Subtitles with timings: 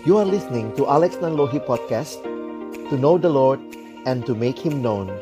[0.00, 2.24] You are listening to Alex Nanlohi Podcast
[2.88, 3.60] To know the Lord
[4.08, 5.12] and to make Him known.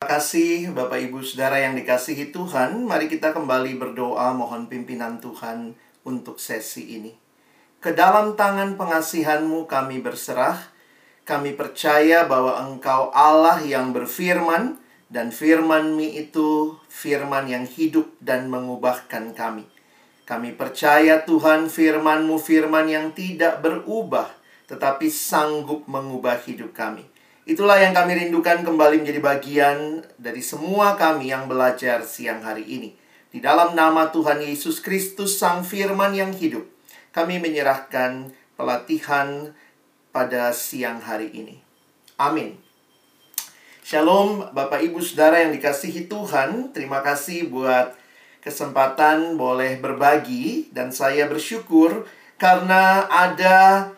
[0.00, 2.88] Terima kasih Bapak Ibu Saudara yang dikasihi Tuhan.
[2.88, 5.76] Mari kita kembali berdoa mohon pimpinan Tuhan
[6.08, 7.12] untuk sesi ini.
[7.76, 10.72] Ke dalam tangan pengasihanmu kami berserah.
[11.28, 19.32] Kami percaya bahwa Engkau Allah yang berfirman dan firman-Mu itu firman yang hidup dan mengubahkan
[19.32, 19.66] kami.
[20.26, 24.26] Kami percaya Tuhan firman-Mu firman yang tidak berubah,
[24.66, 27.06] tetapi sanggup mengubah hidup kami.
[27.46, 32.90] Itulah yang kami rindukan kembali menjadi bagian dari semua kami yang belajar siang hari ini.
[33.30, 36.66] Di dalam nama Tuhan Yesus Kristus, Sang Firman yang hidup,
[37.14, 39.54] kami menyerahkan pelatihan
[40.10, 41.62] pada siang hari ini.
[42.18, 42.65] Amin.
[43.86, 46.74] Shalom Bapak Ibu Saudara yang dikasihi Tuhan.
[46.74, 47.94] Terima kasih buat
[48.42, 52.02] kesempatan boleh berbagi Dan saya bersyukur
[52.34, 53.94] karena ada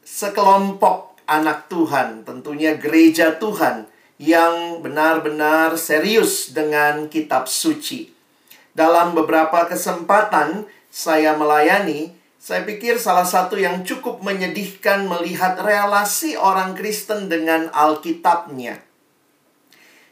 [0.00, 3.84] sekelompok anak Tuhan Tentunya gereja Tuhan
[4.16, 8.16] yang benar-benar serius dengan kitab suci.
[8.72, 16.76] Dalam beberapa kesempatan saya melayani saya pikir salah satu yang cukup menyedihkan melihat relasi orang
[16.76, 18.84] Kristen dengan Alkitabnya.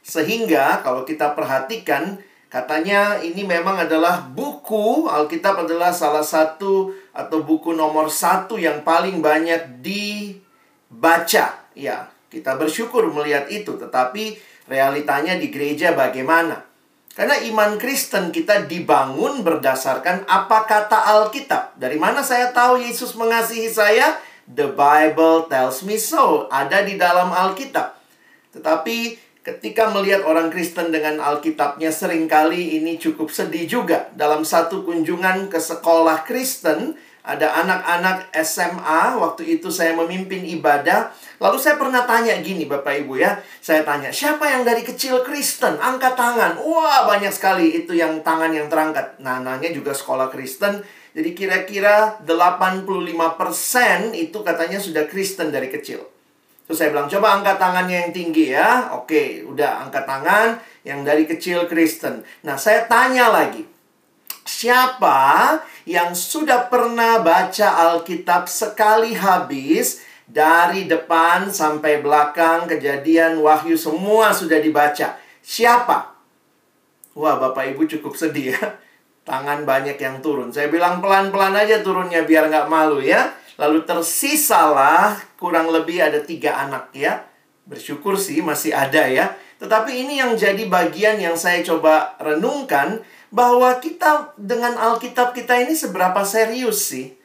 [0.01, 2.17] Sehingga kalau kita perhatikan,
[2.49, 9.21] katanya ini memang adalah buku, Alkitab adalah salah satu atau buku nomor satu yang paling
[9.21, 11.69] banyak dibaca.
[11.77, 14.41] Ya, kita bersyukur melihat itu, tetapi
[14.73, 16.72] realitanya di gereja bagaimana?
[17.13, 21.77] Karena iman Kristen kita dibangun berdasarkan apa kata Alkitab.
[21.77, 24.17] Dari mana saya tahu Yesus mengasihi saya?
[24.49, 26.49] The Bible tells me so.
[26.49, 28.01] Ada di dalam Alkitab.
[28.57, 34.09] Tetapi ketika melihat orang Kristen dengan Alkitabnya sering kali ini cukup sedih juga.
[34.17, 41.15] Dalam satu kunjungan ke sekolah Kristen, ada anak-anak SMA, waktu itu saya memimpin ibadah.
[41.39, 43.39] Lalu saya pernah tanya gini Bapak Ibu ya.
[43.63, 45.79] Saya tanya, siapa yang dari kecil Kristen?
[45.79, 46.59] Angkat tangan.
[46.59, 49.23] Wah, banyak sekali itu yang tangan yang terangkat.
[49.23, 50.83] Nah, nanya juga sekolah Kristen.
[51.15, 56.03] Jadi kira-kira 85% itu katanya sudah Kristen dari kecil.
[56.67, 58.99] Terus saya bilang, coba angkat tangannya yang tinggi ya.
[58.99, 62.27] Oke, udah angkat tangan yang dari kecil Kristen.
[62.43, 63.63] Nah, saya tanya lagi.
[64.53, 65.59] Siapa
[65.89, 74.61] yang sudah pernah baca Alkitab sekali habis dari depan sampai belakang, kejadian, wahyu semua sudah
[74.61, 75.17] dibaca.
[75.41, 76.13] Siapa?
[77.17, 78.77] Wah, Bapak Ibu cukup sedih ya.
[79.25, 80.53] Tangan banyak yang turun.
[80.53, 83.33] Saya bilang pelan-pelan aja turunnya biar nggak malu ya.
[83.57, 87.25] Lalu tersisalah kurang lebih ada tiga anak ya.
[87.65, 89.33] Bersyukur sih masih ada ya.
[89.63, 93.01] Tetapi ini yang jadi bagian yang saya coba renungkan
[93.33, 97.17] bahwa kita dengan Alkitab kita ini seberapa serius sih?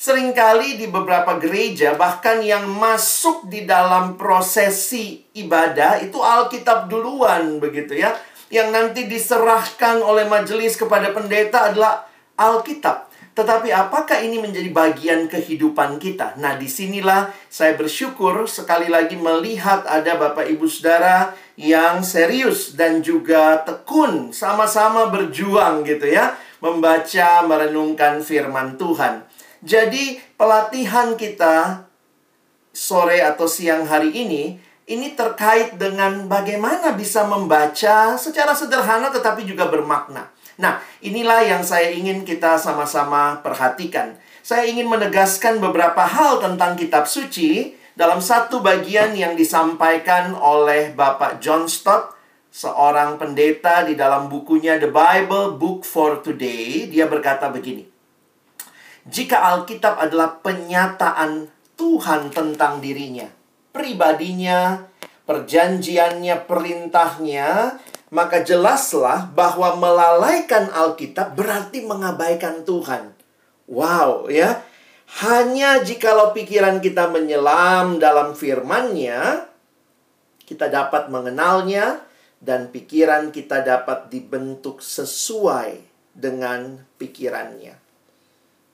[0.00, 8.00] Seringkali di beberapa gereja bahkan yang masuk di dalam prosesi ibadah itu Alkitab duluan begitu
[8.00, 8.16] ya.
[8.48, 12.08] Yang nanti diserahkan oleh majelis kepada pendeta adalah
[12.40, 13.12] Alkitab.
[13.30, 16.34] Tetapi apakah ini menjadi bagian kehidupan kita?
[16.42, 23.04] Nah, di sinilah saya bersyukur sekali lagi melihat ada Bapak Ibu Saudara yang serius dan
[23.04, 26.32] juga tekun sama-sama berjuang gitu ya
[26.64, 29.28] membaca merenungkan firman Tuhan.
[29.60, 31.84] Jadi pelatihan kita
[32.72, 34.56] sore atau siang hari ini
[34.88, 40.32] ini terkait dengan bagaimana bisa membaca secara sederhana tetapi juga bermakna.
[40.56, 44.16] Nah, inilah yang saya ingin kita sama-sama perhatikan.
[44.40, 51.36] Saya ingin menegaskan beberapa hal tentang kitab suci dalam satu bagian yang disampaikan oleh Bapak
[51.36, 52.16] John Stott,
[52.48, 57.84] seorang pendeta di dalam bukunya The Bible Book for Today, dia berkata begini.
[59.04, 63.28] Jika Alkitab adalah penyataan Tuhan tentang dirinya,
[63.68, 64.88] pribadinya,
[65.28, 67.76] perjanjiannya, perintahnya,
[68.08, 73.12] maka jelaslah bahwa melalaikan Alkitab berarti mengabaikan Tuhan.
[73.68, 74.64] Wow, ya.
[75.18, 79.50] Hanya jikalau pikiran kita menyelam dalam firman-Nya,
[80.46, 82.06] kita dapat mengenalnya
[82.38, 85.82] dan pikiran kita dapat dibentuk sesuai
[86.14, 87.74] dengan pikirannya.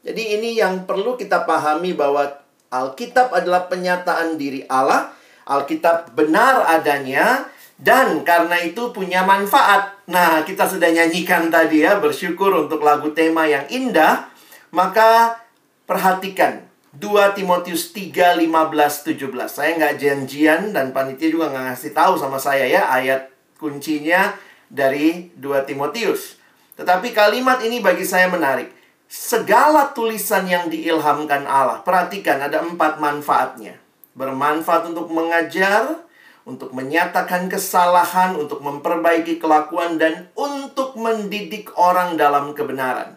[0.06, 2.30] Jadi ini yang perlu kita pahami bahwa
[2.70, 5.10] Alkitab adalah penyataan diri Allah,
[5.48, 7.48] Alkitab benar adanya
[7.80, 9.98] dan karena itu punya manfaat.
[10.06, 14.30] Nah, kita sudah nyanyikan tadi ya, bersyukur untuk lagu tema yang indah.
[14.70, 15.38] Maka
[15.86, 16.66] Perhatikan
[16.98, 22.42] 2 Timotius 3, 15, 17 Saya nggak janjian dan panitia juga nggak ngasih tahu sama
[22.42, 24.34] saya ya Ayat kuncinya
[24.66, 26.42] dari 2 Timotius
[26.76, 28.68] Tetapi kalimat ini bagi saya menarik.
[29.08, 33.80] Segala tulisan yang diilhamkan Allah, perhatikan ada empat manfaatnya.
[34.12, 36.04] Bermanfaat untuk mengajar,
[36.44, 43.15] untuk menyatakan kesalahan, untuk memperbaiki kelakuan, dan untuk mendidik orang dalam kebenaran.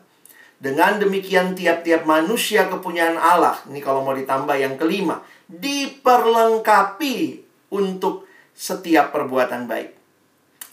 [0.59, 9.15] Dengan demikian tiap-tiap manusia kepunyaan Allah, ini kalau mau ditambah yang kelima, diperlengkapi untuk setiap
[9.15, 9.95] perbuatan baik.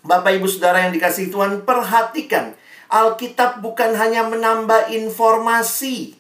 [0.03, 2.59] Bapak Ibu Saudara yang dikasih Tuhan, perhatikan.
[2.87, 6.15] Alkitab bukan hanya menambah informasi,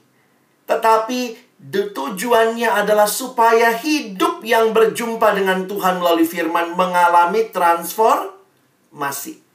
[0.66, 1.38] tetapi
[1.70, 9.45] tujuannya adalah supaya hidup yang berjumpa dengan Tuhan melalui firman mengalami transformasi.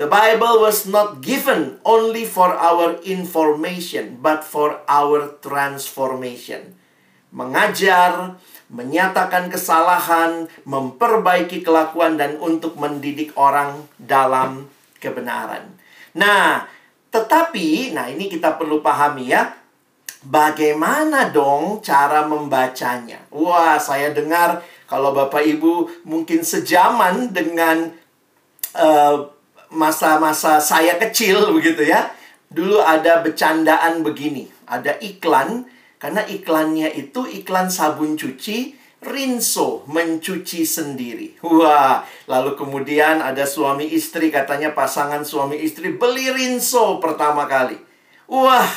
[0.00, 6.72] The Bible was not given only for our information, but for our transformation.
[7.36, 8.40] Mengajar,
[8.72, 14.72] menyatakan kesalahan, memperbaiki kelakuan, dan untuk mendidik orang dalam
[15.04, 15.68] kebenaran.
[16.16, 16.64] Nah,
[17.12, 19.52] tetapi, nah ini kita perlu pahami ya,
[20.24, 23.20] bagaimana dong cara membacanya?
[23.28, 27.92] Wah, saya dengar kalau Bapak Ibu mungkin sejaman dengan
[28.80, 29.39] uh,
[29.70, 32.10] masa-masa saya kecil begitu ya.
[32.50, 35.70] Dulu ada bercandaan begini, ada iklan
[36.02, 41.40] karena iklannya itu iklan sabun cuci Rinso mencuci sendiri.
[41.40, 47.80] Wah, lalu kemudian ada suami istri katanya pasangan suami istri beli Rinso pertama kali.
[48.28, 48.68] Wah,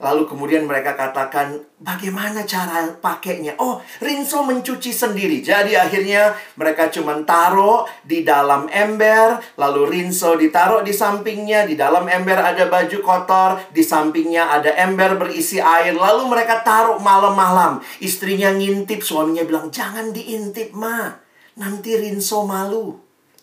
[0.00, 3.52] Lalu kemudian mereka katakan, bagaimana cara pakainya?
[3.60, 5.44] Oh, Rinso mencuci sendiri.
[5.44, 12.08] Jadi akhirnya mereka cuma taruh di dalam ember, lalu Rinso ditaruh di sampingnya, di dalam
[12.08, 17.84] ember ada baju kotor, di sampingnya ada ember berisi air, lalu mereka taruh malam-malam.
[18.00, 21.12] Istrinya ngintip, suaminya bilang, jangan diintip, ma.
[21.60, 22.96] Nanti Rinso malu.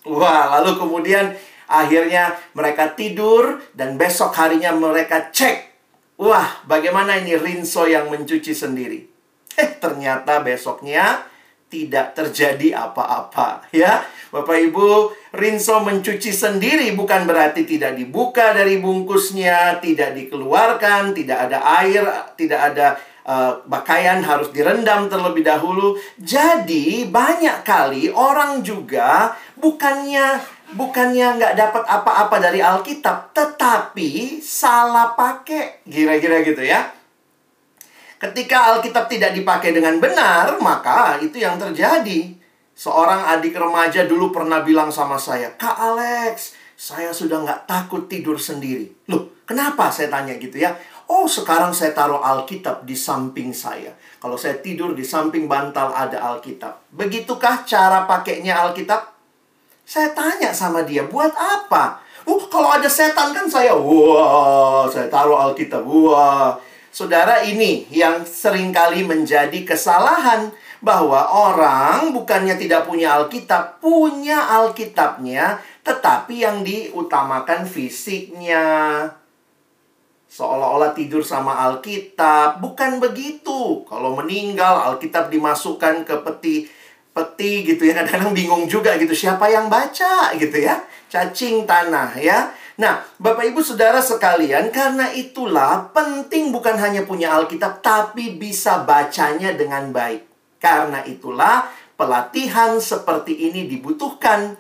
[0.10, 1.38] Wah, lalu kemudian
[1.70, 5.67] akhirnya mereka tidur dan besok harinya mereka cek
[6.18, 9.06] Wah, bagaimana ini Rinso yang mencuci sendiri?
[9.54, 11.22] Eh, ternyata besoknya
[11.70, 14.02] tidak terjadi apa-apa, ya.
[14.34, 21.60] Bapak Ibu, Rinso mencuci sendiri bukan berarti tidak dibuka dari bungkusnya, tidak dikeluarkan, tidak ada
[21.86, 22.04] air,
[22.34, 22.88] tidak ada
[23.28, 23.62] uh,
[24.26, 26.02] harus direndam terlebih dahulu.
[26.18, 35.88] Jadi, banyak kali orang juga bukannya bukannya nggak dapat apa-apa dari Alkitab, tetapi salah pakai.
[35.88, 36.92] Kira-kira gitu ya.
[38.18, 42.34] Ketika Alkitab tidak dipakai dengan benar, maka itu yang terjadi.
[42.78, 48.38] Seorang adik remaja dulu pernah bilang sama saya, Kak Alex, saya sudah nggak takut tidur
[48.38, 48.90] sendiri.
[49.10, 50.78] Loh, kenapa saya tanya gitu ya?
[51.10, 53.98] Oh, sekarang saya taruh Alkitab di samping saya.
[54.22, 56.94] Kalau saya tidur di samping bantal ada Alkitab.
[56.94, 59.17] Begitukah cara pakainya Alkitab?
[59.88, 62.04] Saya tanya sama dia, buat apa?
[62.28, 66.60] Uh, kalau ada setan kan saya, wah, saya taruh Alkitab, wah.
[66.92, 70.52] Saudara, ini yang sering kali menjadi kesalahan
[70.84, 78.66] bahwa orang bukannya tidak punya Alkitab, punya Alkitabnya, tetapi yang diutamakan fisiknya.
[80.28, 83.88] Seolah-olah tidur sama Alkitab, bukan begitu.
[83.88, 86.68] Kalau meninggal, Alkitab dimasukkan ke peti
[87.18, 92.54] peti gitu ya kadang-kadang bingung juga gitu siapa yang baca gitu ya cacing tanah ya
[92.78, 99.58] nah Bapak Ibu Saudara sekalian karena itulah penting bukan hanya punya Alkitab tapi bisa bacanya
[99.58, 100.30] dengan baik
[100.62, 101.66] karena itulah
[101.98, 104.54] pelatihan seperti ini dibutuhkan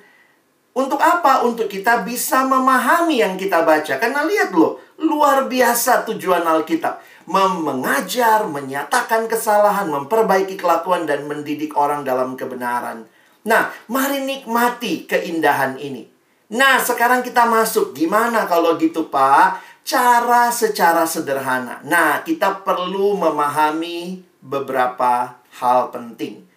[0.77, 1.41] untuk apa?
[1.41, 3.97] Untuk kita bisa memahami yang kita baca.
[3.97, 12.07] Karena lihat loh, luar biasa tujuan Alkitab mengajar, menyatakan kesalahan, memperbaiki kelakuan, dan mendidik orang
[12.07, 13.03] dalam kebenaran.
[13.43, 16.07] Nah, mari nikmati keindahan ini.
[16.55, 17.91] Nah, sekarang kita masuk.
[17.91, 19.59] Gimana kalau gitu, Pak?
[19.83, 21.83] Cara secara sederhana.
[21.83, 26.47] Nah, kita perlu memahami beberapa hal penting.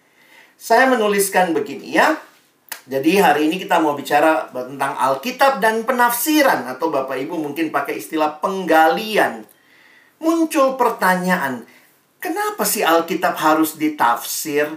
[0.55, 2.15] Saya menuliskan begini ya.
[2.87, 8.01] Jadi hari ini kita mau bicara tentang Alkitab dan penafsiran atau Bapak Ibu mungkin pakai
[8.01, 9.45] istilah penggalian
[10.21, 11.65] muncul pertanyaan,
[12.21, 14.69] kenapa sih Alkitab harus ditafsir?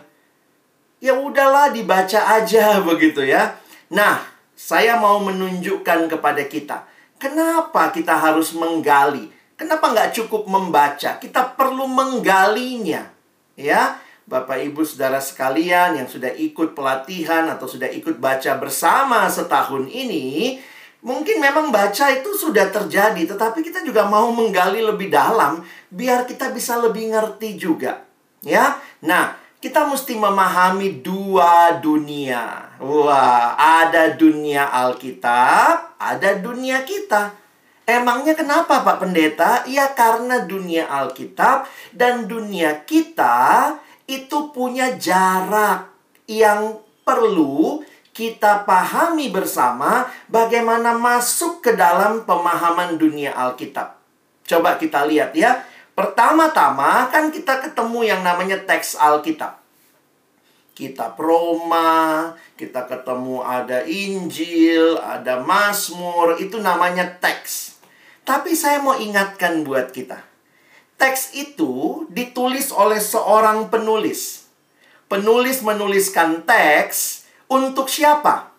[1.05, 3.61] Ya udahlah dibaca aja begitu ya.
[3.93, 4.25] Nah,
[4.57, 6.89] saya mau menunjukkan kepada kita,
[7.21, 9.29] kenapa kita harus menggali?
[9.55, 11.21] Kenapa nggak cukup membaca?
[11.21, 13.07] Kita perlu menggalinya.
[13.55, 19.87] Ya, Bapak Ibu Saudara sekalian yang sudah ikut pelatihan atau sudah ikut baca bersama setahun
[19.93, 20.59] ini,
[21.05, 25.61] Mungkin memang baca itu sudah terjadi, tetapi kita juga mau menggali lebih dalam
[25.93, 28.09] biar kita bisa lebih ngerti juga.
[28.41, 28.81] Ya.
[29.05, 32.73] Nah, kita mesti memahami dua dunia.
[32.81, 37.37] Wah, ada dunia Alkitab, ada dunia kita.
[37.85, 39.61] Emangnya kenapa Pak Pendeta?
[39.69, 43.77] Ya karena dunia Alkitab dan dunia kita
[44.09, 45.93] itu punya jarak
[46.25, 47.85] yang perlu
[48.15, 53.99] kita pahami bersama bagaimana masuk ke dalam pemahaman dunia Alkitab.
[54.47, 55.67] Coba kita lihat ya.
[55.99, 59.59] Pertama-tama kan kita ketemu yang namanya teks Alkitab.
[60.75, 67.79] Kitab Roma, kita ketemu ada Injil, ada Mazmur, itu namanya teks.
[68.27, 70.19] Tapi saya mau ingatkan buat kita.
[70.99, 74.51] Teks itu ditulis oleh seorang penulis.
[75.07, 78.53] Penulis menuliskan teks untuk siapa?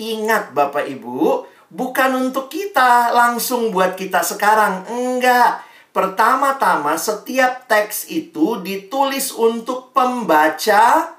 [0.00, 4.88] Ingat Bapak Ibu, bukan untuk kita langsung buat kita sekarang.
[4.88, 5.64] Enggak.
[5.92, 11.12] Pertama-tama setiap teks itu ditulis untuk pembaca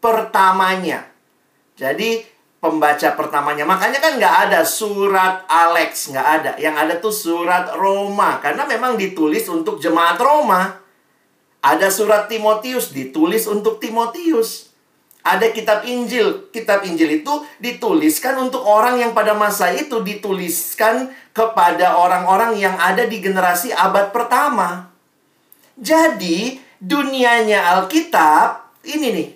[0.00, 1.04] pertamanya.
[1.76, 2.24] Jadi
[2.56, 3.68] pembaca pertamanya.
[3.68, 6.52] Makanya kan nggak ada surat Alex, nggak ada.
[6.56, 8.40] Yang ada tuh surat Roma.
[8.40, 10.80] Karena memang ditulis untuk jemaat Roma.
[11.60, 14.72] Ada surat Timotius, ditulis untuk Timotius.
[15.24, 16.52] Ada kitab Injil.
[16.52, 23.08] Kitab Injil itu dituliskan untuk orang yang pada masa itu dituliskan kepada orang-orang yang ada
[23.08, 24.92] di generasi abad pertama.
[25.80, 29.28] Jadi, dunianya Alkitab ini nih.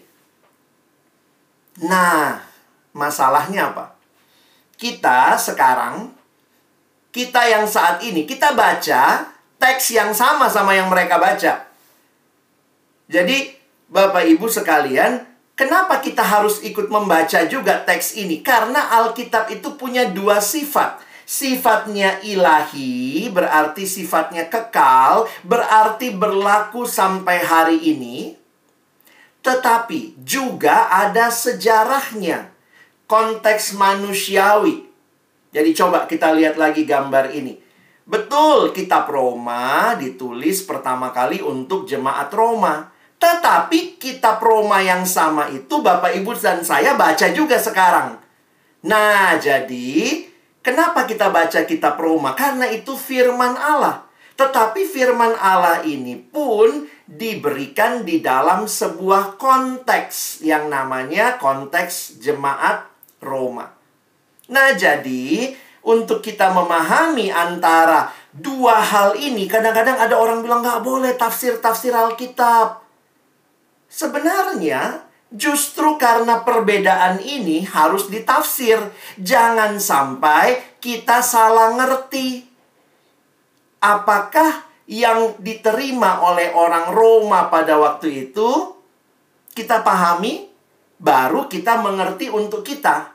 [1.88, 2.37] Nah,
[2.92, 3.97] masalahnya apa?
[4.76, 6.12] Kita sekarang
[7.09, 11.66] kita yang saat ini kita baca teks yang sama sama yang mereka baca.
[13.09, 13.57] Jadi,
[13.88, 15.25] Bapak Ibu sekalian,
[15.59, 18.47] Kenapa kita harus ikut membaca juga teks ini?
[18.47, 21.03] Karena Alkitab itu punya dua sifat.
[21.27, 28.38] Sifatnya ilahi, berarti sifatnya kekal, berarti berlaku sampai hari ini.
[29.43, 32.55] Tetapi juga ada sejarahnya,
[33.11, 34.87] konteks manusiawi.
[35.50, 37.59] Jadi coba kita lihat lagi gambar ini.
[38.07, 42.95] Betul, kitab Roma ditulis pertama kali untuk jemaat Roma.
[43.18, 48.14] Tetapi kitab Roma yang sama itu Bapak Ibu dan saya baca juga sekarang.
[48.87, 50.22] Nah, jadi
[50.62, 52.38] kenapa kita baca kitab Roma?
[52.38, 54.06] Karena itu firman Allah.
[54.38, 62.87] Tetapi firman Allah ini pun diberikan di dalam sebuah konteks yang namanya konteks jemaat
[63.18, 63.66] Roma.
[64.46, 71.18] Nah, jadi untuk kita memahami antara dua hal ini, kadang-kadang ada orang bilang nggak boleh
[71.18, 72.88] tafsir-tafsir Alkitab.
[73.88, 78.80] Sebenarnya justru karena perbedaan ini harus ditafsir.
[79.21, 82.45] Jangan sampai kita salah ngerti.
[83.80, 88.73] Apakah yang diterima oleh orang Roma pada waktu itu
[89.52, 90.49] kita pahami,
[90.97, 93.12] baru kita mengerti untuk kita.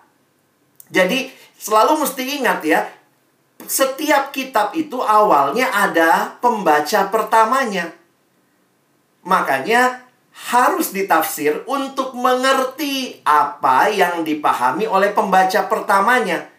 [0.93, 2.85] Jadi, selalu mesti ingat ya,
[3.63, 7.95] setiap kitab itu awalnya ada pembaca pertamanya.
[9.23, 10.02] Makanya
[10.33, 16.49] harus ditafsir untuk mengerti apa yang dipahami oleh pembaca pertamanya.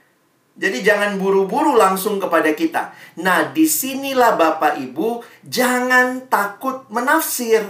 [0.54, 2.95] Jadi jangan buru-buru langsung kepada kita.
[3.19, 7.66] Nah, di sinilah Bapak Ibu, jangan takut menafsir.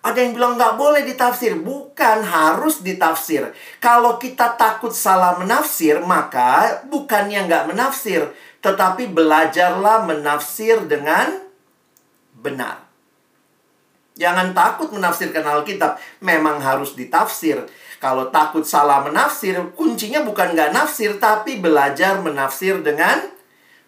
[0.00, 1.60] Ada yang bilang nggak boleh ditafsir.
[1.60, 3.52] Bukan, harus ditafsir.
[3.76, 8.32] Kalau kita takut salah menafsir, maka bukannya nggak menafsir.
[8.64, 11.36] Tetapi belajarlah menafsir dengan
[12.32, 12.91] benar.
[14.12, 15.96] Jangan takut menafsirkan Alkitab.
[16.20, 17.64] Memang harus ditafsir.
[17.96, 23.30] Kalau takut salah menafsir, kuncinya bukan nggak nafsir, tapi belajar menafsir dengan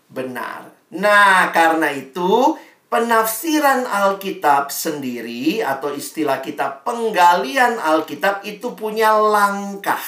[0.07, 0.71] benar.
[0.95, 2.55] Nah, karena itu,
[2.87, 10.01] penafsiran Alkitab sendiri atau istilah kita penggalian Alkitab itu punya langkah.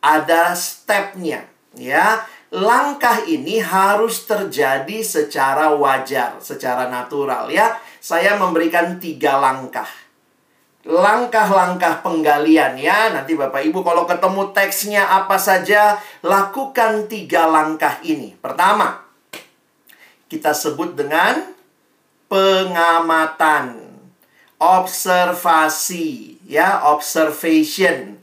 [0.00, 1.44] Ada stepnya,
[1.76, 2.24] ya.
[2.48, 9.88] Langkah ini harus terjadi secara wajar, secara natural, ya saya memberikan tiga langkah.
[10.88, 13.12] Langkah-langkah penggalian ya.
[13.12, 18.32] Nanti Bapak Ibu kalau ketemu teksnya apa saja, lakukan tiga langkah ini.
[18.40, 19.04] Pertama,
[20.32, 21.52] kita sebut dengan
[22.30, 23.88] pengamatan.
[24.58, 28.18] Observasi, ya, observation.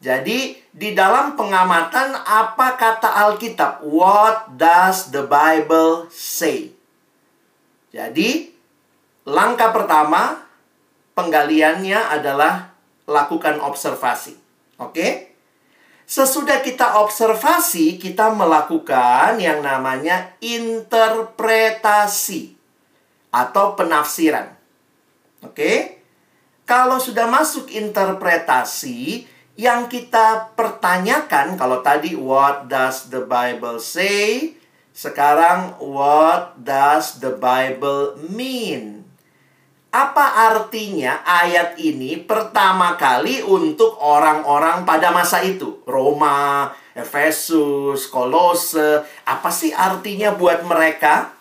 [0.00, 3.80] Jadi, di dalam pengamatan apa kata Alkitab?
[3.88, 6.76] What does the Bible say?
[7.96, 8.49] Jadi,
[9.30, 10.42] Langkah pertama,
[11.14, 12.74] penggaliannya adalah
[13.06, 14.34] lakukan observasi.
[14.82, 15.30] Oke?
[16.02, 22.58] Sesudah kita observasi, kita melakukan yang namanya interpretasi
[23.30, 24.50] atau penafsiran.
[25.46, 26.02] Oke?
[26.66, 34.58] Kalau sudah masuk interpretasi, yang kita pertanyakan kalau tadi what does the Bible say?
[34.90, 38.99] Sekarang, what does the Bible mean?
[39.90, 45.82] Apa artinya ayat ini pertama kali untuk orang-orang pada masa itu?
[45.82, 51.34] Roma, Efesus, Kolose, apa sih artinya buat mereka?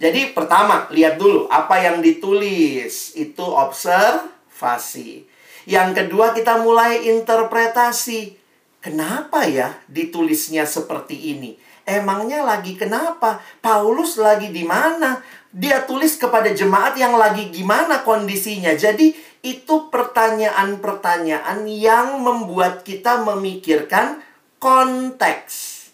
[0.00, 3.12] Jadi pertama, lihat dulu apa yang ditulis.
[3.12, 5.28] Itu observasi.
[5.68, 8.40] Yang kedua, kita mulai interpretasi.
[8.80, 11.60] Kenapa ya ditulisnya seperti ini?
[11.84, 13.42] Emangnya lagi kenapa?
[13.60, 15.20] Paulus lagi di mana?
[15.52, 18.72] Dia tulis kepada jemaat yang lagi gimana kondisinya.
[18.72, 19.12] Jadi
[19.44, 24.24] itu pertanyaan-pertanyaan yang membuat kita memikirkan
[24.56, 25.86] konteks.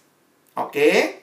[0.54, 1.22] Oke?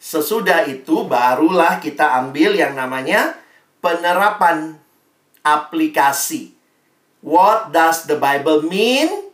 [0.00, 3.36] Sesudah itu barulah kita ambil yang namanya
[3.84, 4.80] penerapan
[5.44, 6.56] aplikasi.
[7.20, 9.28] What does the Bible mean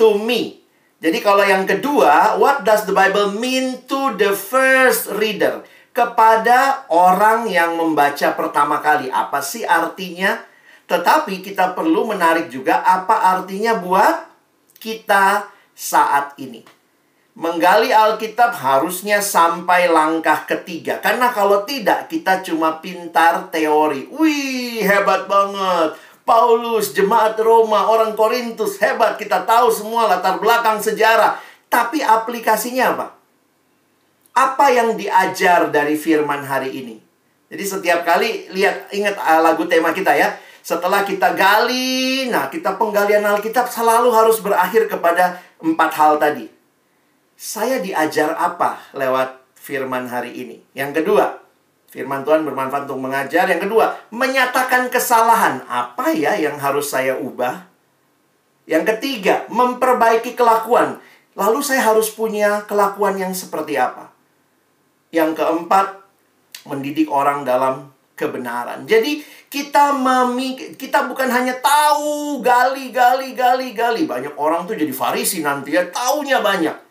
[0.00, 0.64] to me?
[1.04, 5.60] Jadi kalau yang kedua, what does the Bible mean to the first reader?
[5.96, 9.08] Kepada orang yang membaca pertama kali.
[9.08, 10.36] Apa sih artinya?
[10.84, 14.28] Tetapi kita perlu menarik juga apa artinya buat
[14.76, 16.60] kita saat ini.
[17.32, 21.00] Menggali Alkitab harusnya sampai langkah ketiga.
[21.00, 24.04] Karena kalau tidak, kita cuma pintar teori.
[24.12, 25.96] Wih, hebat banget.
[26.28, 29.16] Paulus, jemaat Roma, orang Korintus, hebat.
[29.16, 31.40] Kita tahu semua latar belakang sejarah.
[31.72, 33.15] Tapi aplikasinya apa?
[34.36, 36.96] Apa yang diajar dari firman hari ini?
[37.48, 40.36] Jadi setiap kali lihat ingat uh, lagu tema kita ya.
[40.60, 46.52] Setelah kita gali, nah kita penggalian Alkitab selalu harus berakhir kepada empat hal tadi.
[47.38, 50.58] Saya diajar apa lewat firman hari ini?
[50.74, 51.46] Yang kedua,
[51.86, 53.48] Firman Tuhan bermanfaat untuk mengajar.
[53.48, 55.64] Yang kedua, menyatakan kesalahan.
[55.64, 57.64] Apa ya yang harus saya ubah?
[58.68, 61.00] Yang ketiga, memperbaiki kelakuan.
[61.38, 64.05] Lalu saya harus punya kelakuan yang seperti apa?
[65.14, 66.02] Yang keempat,
[66.66, 68.88] mendidik orang dalam kebenaran.
[68.88, 74.90] Jadi kita memik kita bukan hanya tahu gali gali gali gali banyak orang tuh jadi
[74.90, 76.86] farisi nanti ya taunya banyak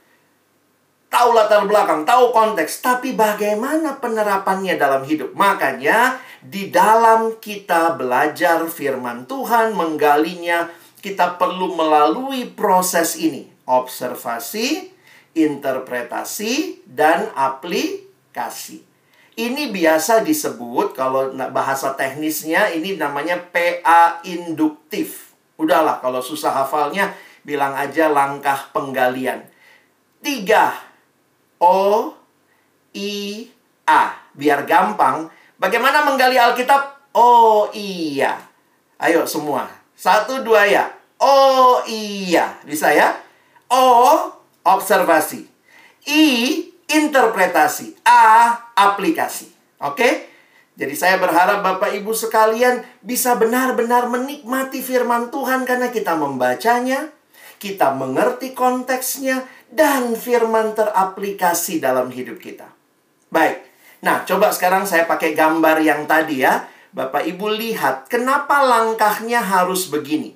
[1.15, 5.31] tahu latar belakang, tahu konteks, tapi bagaimana penerapannya dalam hidup.
[5.31, 10.67] Makanya di dalam kita belajar firman Tuhan, menggalinya,
[10.99, 13.47] kita perlu melalui proses ini.
[13.63, 14.91] Observasi,
[15.39, 18.03] interpretasi, dan aplikasi.
[19.35, 25.35] Ini biasa disebut, kalau bahasa teknisnya, ini namanya PA induktif.
[25.59, 29.43] Udahlah, kalau susah hafalnya, bilang aja langkah penggalian.
[30.19, 30.75] Tiga
[31.59, 32.11] O
[32.95, 33.47] I
[33.87, 34.17] A.
[34.35, 35.31] Biar gampang.
[35.55, 37.11] Bagaimana menggali Alkitab?
[37.15, 38.35] Oh iya.
[38.99, 39.71] Ayo semua.
[39.95, 40.91] Satu dua ya.
[41.21, 42.59] Oh iya.
[42.67, 43.15] Bisa ya?
[43.71, 44.31] O
[44.65, 45.47] observasi.
[46.09, 47.97] I interpretasi.
[48.05, 49.51] A aplikasi.
[49.81, 50.35] Oke?
[50.75, 57.15] Jadi saya berharap Bapak Ibu sekalian bisa benar-benar menikmati firman Tuhan karena kita membacanya,
[57.63, 62.67] kita mengerti konteksnya, dan firman teraplikasi dalam hidup kita.
[63.31, 63.63] Baik,
[64.03, 66.67] nah coba sekarang saya pakai gambar yang tadi ya.
[66.91, 70.35] Bapak Ibu lihat, kenapa langkahnya harus begini?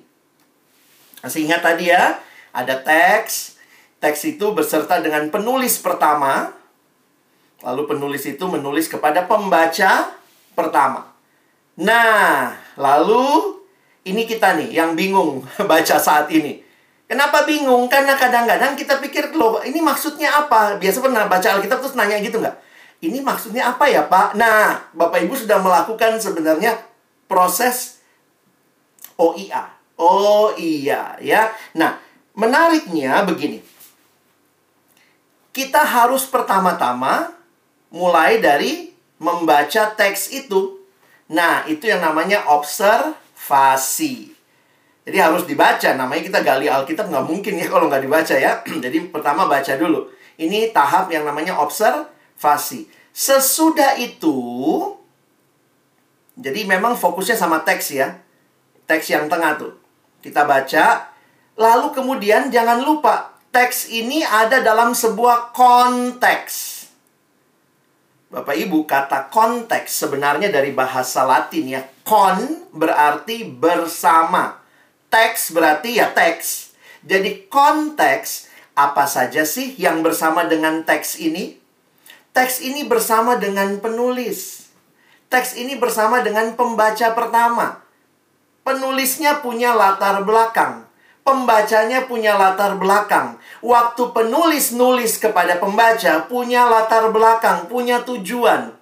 [1.20, 2.16] Masih ingat tadi ya,
[2.52, 3.59] ada teks.
[4.00, 6.56] Teks itu beserta dengan penulis pertama.
[7.60, 10.16] Lalu penulis itu menulis kepada pembaca
[10.56, 11.12] pertama.
[11.76, 13.60] Nah, lalu
[14.08, 16.64] ini kita nih yang bingung baca saat ini.
[17.04, 17.90] Kenapa bingung?
[17.90, 20.78] Karena kadang-kadang kita pikir, loh ini maksudnya apa?
[20.78, 22.56] Biasa pernah baca Alkitab terus nanya gitu nggak?
[23.00, 24.36] Ini maksudnya apa ya Pak?
[24.38, 26.78] Nah, Bapak Ibu sudah melakukan sebenarnya
[27.26, 28.00] proses
[29.18, 29.68] OIA.
[30.00, 31.52] Oh iya ya.
[31.76, 31.98] Nah,
[32.38, 33.69] menariknya begini.
[35.50, 37.34] Kita harus pertama-tama
[37.90, 40.78] mulai dari membaca teks itu.
[41.30, 44.34] Nah, itu yang namanya observasi.
[45.06, 45.90] Jadi harus dibaca.
[45.94, 48.62] Namanya kita gali Alkitab nggak mungkin ya kalau nggak dibaca ya.
[48.84, 50.10] Jadi pertama baca dulu.
[50.40, 52.88] Ini tahap yang namanya observasi.
[53.10, 54.38] Sesudah itu,
[56.40, 58.16] jadi memang fokusnya sama teks ya.
[58.88, 59.76] Teks yang tengah tuh.
[60.24, 61.12] Kita baca.
[61.60, 66.86] Lalu kemudian jangan lupa, teks ini ada dalam sebuah konteks.
[68.30, 71.82] Bapak Ibu, kata konteks sebenarnya dari bahasa Latin ya.
[72.06, 74.62] Kon berarti bersama.
[75.10, 76.78] Teks berarti ya teks.
[77.02, 78.46] Jadi konteks
[78.78, 81.58] apa saja sih yang bersama dengan teks ini?
[82.30, 84.70] Teks ini bersama dengan penulis.
[85.26, 87.82] Teks ini bersama dengan pembaca pertama.
[88.62, 90.86] Penulisnya punya latar belakang.
[91.22, 93.38] Pembacanya punya latar belakang.
[93.60, 98.72] Waktu penulis nulis kepada pembaca punya latar belakang, punya tujuan.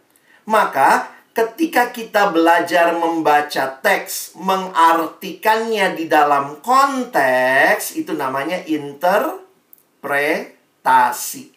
[0.48, 11.52] Maka ketika kita belajar membaca teks, mengartikannya di dalam konteks, itu namanya interpretasi.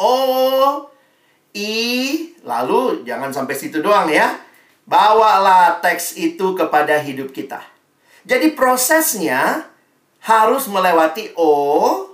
[0.00, 0.88] Oh,
[1.52, 4.40] I, lalu jangan sampai situ doang ya.
[4.88, 7.71] Bawalah teks itu kepada hidup kita.
[8.22, 9.66] Jadi prosesnya
[10.22, 12.06] harus melewati O,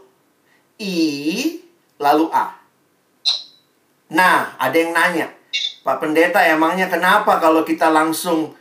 [0.80, 1.60] I,
[2.00, 2.56] lalu A.
[4.08, 5.28] Nah, ada yang nanya,
[5.84, 8.56] Pak Pendeta emangnya kenapa kalau kita langsung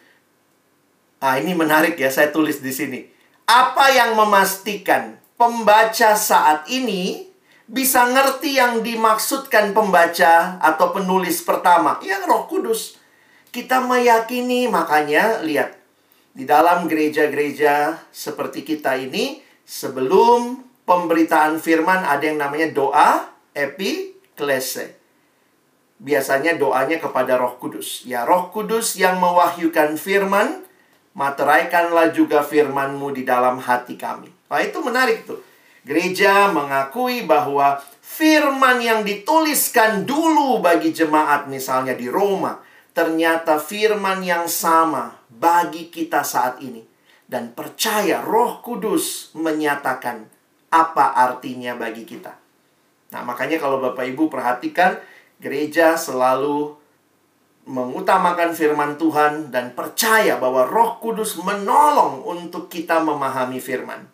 [1.17, 3.01] Ah, ini menarik ya, saya tulis di sini.
[3.49, 7.25] Apa yang memastikan pembaca saat ini
[7.65, 11.97] bisa ngerti yang dimaksudkan pembaca atau penulis pertama.
[12.05, 13.01] Yang Roh Kudus.
[13.49, 15.73] Kita meyakini, makanya lihat.
[16.37, 23.25] Di dalam gereja-gereja seperti kita ini, sebelum pemberitaan firman ada yang namanya doa
[23.57, 24.93] epiklese.
[25.97, 28.05] Biasanya doanya kepada Roh Kudus.
[28.05, 30.61] Ya, Roh Kudus yang mewahyukan firman,
[31.17, 34.29] materaikanlah juga firmanmu di dalam hati kami.
[34.29, 35.41] Nah, itu menarik tuh.
[35.81, 42.61] Gereja mengakui bahwa firman yang dituliskan dulu bagi jemaat misalnya di Roma
[42.93, 46.81] ternyata firman yang sama bagi kita saat ini
[47.27, 50.25] dan percaya Roh Kudus menyatakan
[50.73, 52.33] apa artinya bagi kita.
[53.13, 54.99] Nah, makanya kalau Bapak Ibu perhatikan
[55.39, 56.75] gereja selalu
[57.67, 64.07] mengutamakan firman Tuhan dan percaya bahwa Roh Kudus menolong untuk kita memahami firman.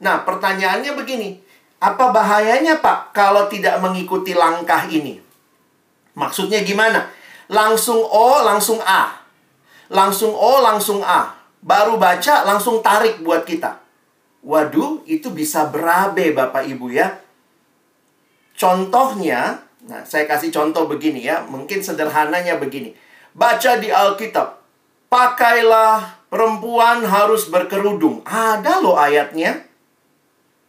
[0.00, 1.40] Nah, pertanyaannya begini.
[1.76, 5.20] Apa bahayanya, Pak, kalau tidak mengikuti langkah ini?
[6.16, 7.08] Maksudnya gimana?
[7.52, 9.25] Langsung O, langsung A.
[9.92, 11.34] Langsung O, langsung A.
[11.62, 13.82] Baru baca, langsung tarik buat kita.
[14.46, 17.18] Waduh, itu bisa berabe, Bapak Ibu ya.
[18.54, 21.42] Contohnya, nah saya kasih contoh begini ya.
[21.44, 22.94] Mungkin sederhananya begini.
[23.34, 24.62] Baca di Alkitab.
[25.10, 28.22] Pakailah perempuan harus berkerudung.
[28.24, 29.66] Ada loh ayatnya.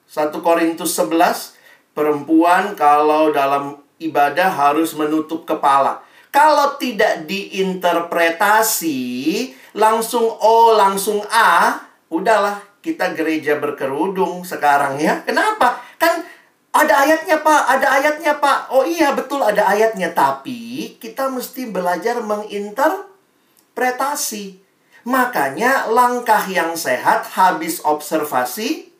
[0.08, 1.58] 1 Korintus 11,
[1.92, 6.07] perempuan kalau dalam ibadah harus menutup kepala.
[6.32, 11.80] Kalau tidak diinterpretasi, langsung O, langsung A,
[12.12, 15.24] udahlah kita gereja berkerudung sekarang ya.
[15.26, 15.82] Kenapa?
[16.00, 16.24] Kan
[16.72, 18.70] ada ayatnya Pak, ada ayatnya Pak.
[18.72, 20.14] Oh iya betul ada ayatnya.
[20.14, 24.62] Tapi kita mesti belajar menginterpretasi.
[25.08, 28.92] Makanya langkah yang sehat habis observasi,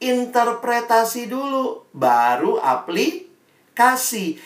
[0.00, 3.31] interpretasi dulu, baru aplikasi.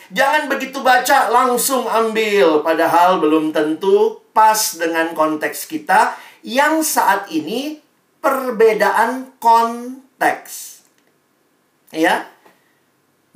[0.09, 7.77] Jangan begitu baca langsung ambil, padahal belum tentu pas dengan konteks kita yang saat ini
[8.17, 10.81] perbedaan konteks.
[11.93, 12.25] Ya.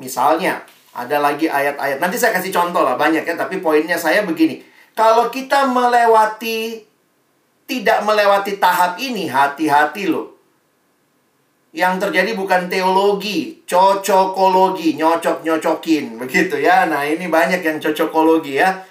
[0.01, 0.65] Misalnya,
[0.97, 2.01] ada lagi ayat-ayat.
[2.01, 4.65] Nanti saya kasih contoh lah banyak ya, tapi poinnya saya begini.
[4.97, 6.83] Kalau kita melewati
[7.69, 10.40] tidak melewati tahap ini, hati-hati loh
[11.71, 16.83] yang terjadi bukan teologi, cocokologi, nyocok-nyocokin, begitu ya.
[16.83, 18.83] Nah, ini banyak yang cocokologi ya.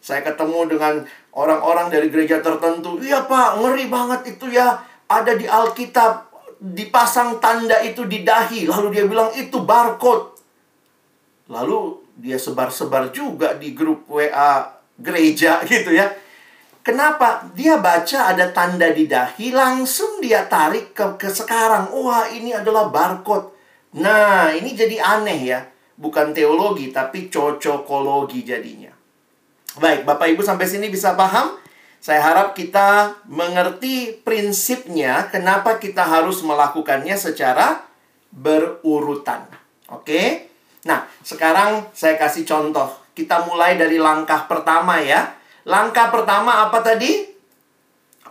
[0.00, 1.04] Saya ketemu dengan
[1.36, 4.80] orang-orang dari gereja tertentu, iya Pak, ngeri banget itu ya.
[5.12, 10.40] Ada di Alkitab, dipasang tanda itu di dahi, lalu dia bilang itu barcode.
[11.52, 16.08] Lalu dia sebar-sebar juga di grup WA gereja gitu ya.
[16.82, 17.46] Kenapa?
[17.54, 21.94] Dia baca ada tanda di dahi, langsung dia tarik ke, ke sekarang.
[21.94, 23.54] Wah, ini adalah barcode.
[24.02, 25.62] Nah, ini jadi aneh ya.
[25.94, 28.90] Bukan teologi, tapi cocokologi jadinya.
[29.78, 31.54] Baik, Bapak Ibu sampai sini bisa paham?
[32.02, 37.86] Saya harap kita mengerti prinsipnya kenapa kita harus melakukannya secara
[38.34, 39.46] berurutan.
[39.86, 40.50] Oke?
[40.82, 42.90] Nah, sekarang saya kasih contoh.
[43.14, 47.22] Kita mulai dari langkah pertama ya Langkah pertama apa tadi?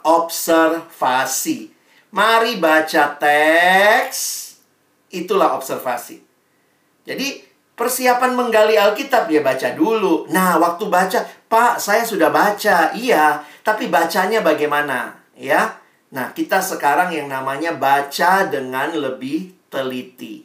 [0.03, 1.71] Observasi.
[2.11, 4.19] Mari baca teks.
[5.15, 6.19] Itulah observasi.
[7.07, 7.39] Jadi,
[7.75, 10.27] persiapan menggali Alkitab ya baca dulu.
[10.27, 12.91] Nah, waktu baca, Pak, saya sudah baca.
[12.91, 15.15] Iya, tapi bacanya bagaimana?
[15.39, 15.79] Ya.
[16.11, 20.43] Nah, kita sekarang yang namanya baca dengan lebih teliti.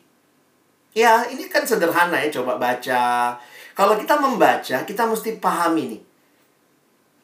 [0.94, 3.34] Ya, ini kan sederhana ya, coba baca.
[3.74, 6.05] Kalau kita membaca, kita mesti pahami nih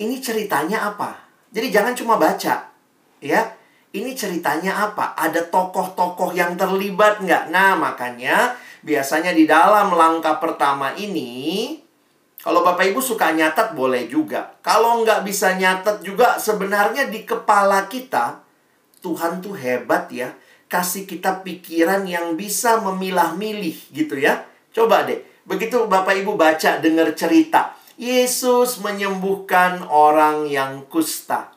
[0.03, 1.15] ini ceritanya apa?
[1.55, 2.69] Jadi jangan cuma baca,
[3.23, 3.43] ya.
[3.93, 5.12] Ini ceritanya apa?
[5.15, 7.53] Ada tokoh-tokoh yang terlibat nggak?
[7.53, 11.77] Nah, makanya biasanya di dalam langkah pertama ini,
[12.43, 14.59] kalau Bapak Ibu suka nyatet boleh juga.
[14.65, 18.43] Kalau nggak bisa nyatet juga, sebenarnya di kepala kita
[19.05, 20.35] Tuhan tuh hebat ya.
[20.67, 24.43] Kasih kita pikiran yang bisa memilah-milih gitu ya.
[24.73, 25.21] Coba deh.
[25.45, 27.77] Begitu Bapak Ibu baca dengar cerita.
[28.03, 31.55] Yesus menyembuhkan orang yang kusta.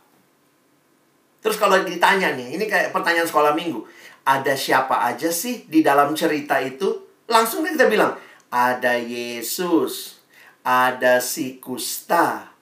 [1.42, 3.82] Terus kalau ditanya nih, ini kayak pertanyaan sekolah minggu.
[4.22, 7.02] Ada siapa aja sih di dalam cerita itu?
[7.26, 8.14] Langsung kita bilang,
[8.54, 10.22] ada Yesus,
[10.62, 12.54] ada si kusta.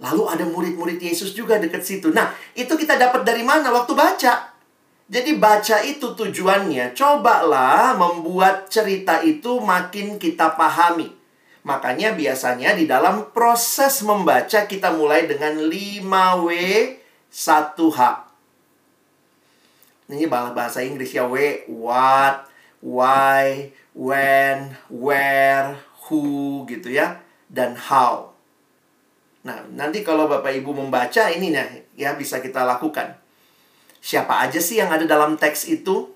[0.00, 2.08] Lalu ada murid-murid Yesus juga dekat situ.
[2.08, 4.56] Nah, itu kita dapat dari mana waktu baca?
[5.08, 11.17] Jadi baca itu tujuannya, cobalah membuat cerita itu makin kita pahami.
[11.66, 16.48] Makanya biasanya di dalam proses membaca kita mulai dengan 5W
[17.28, 18.00] 1H.
[20.08, 22.48] Ini bahasa Inggris ya W, what,
[22.80, 25.76] why, when, where,
[26.08, 27.20] who gitu ya
[27.52, 28.32] dan how.
[29.44, 33.16] Nah, nanti kalau Bapak Ibu membaca ini nih ya bisa kita lakukan.
[34.00, 36.08] Siapa aja sih yang ada dalam teks itu?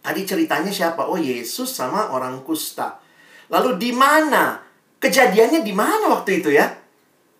[0.00, 1.04] Tadi ceritanya siapa?
[1.04, 3.02] Oh, Yesus sama orang kusta.
[3.52, 4.58] Lalu di mana?
[4.96, 6.66] Kejadiannya di mana waktu itu ya?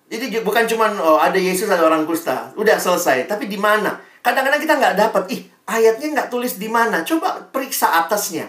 [0.07, 3.27] Jadi bukan cuma oh, ada Yesus ada orang kusta, udah selesai.
[3.27, 3.99] Tapi di mana?
[4.23, 5.23] Kadang-kadang kita nggak dapat.
[5.35, 7.03] Ih, ayatnya nggak tulis di mana.
[7.03, 8.47] Coba periksa atasnya.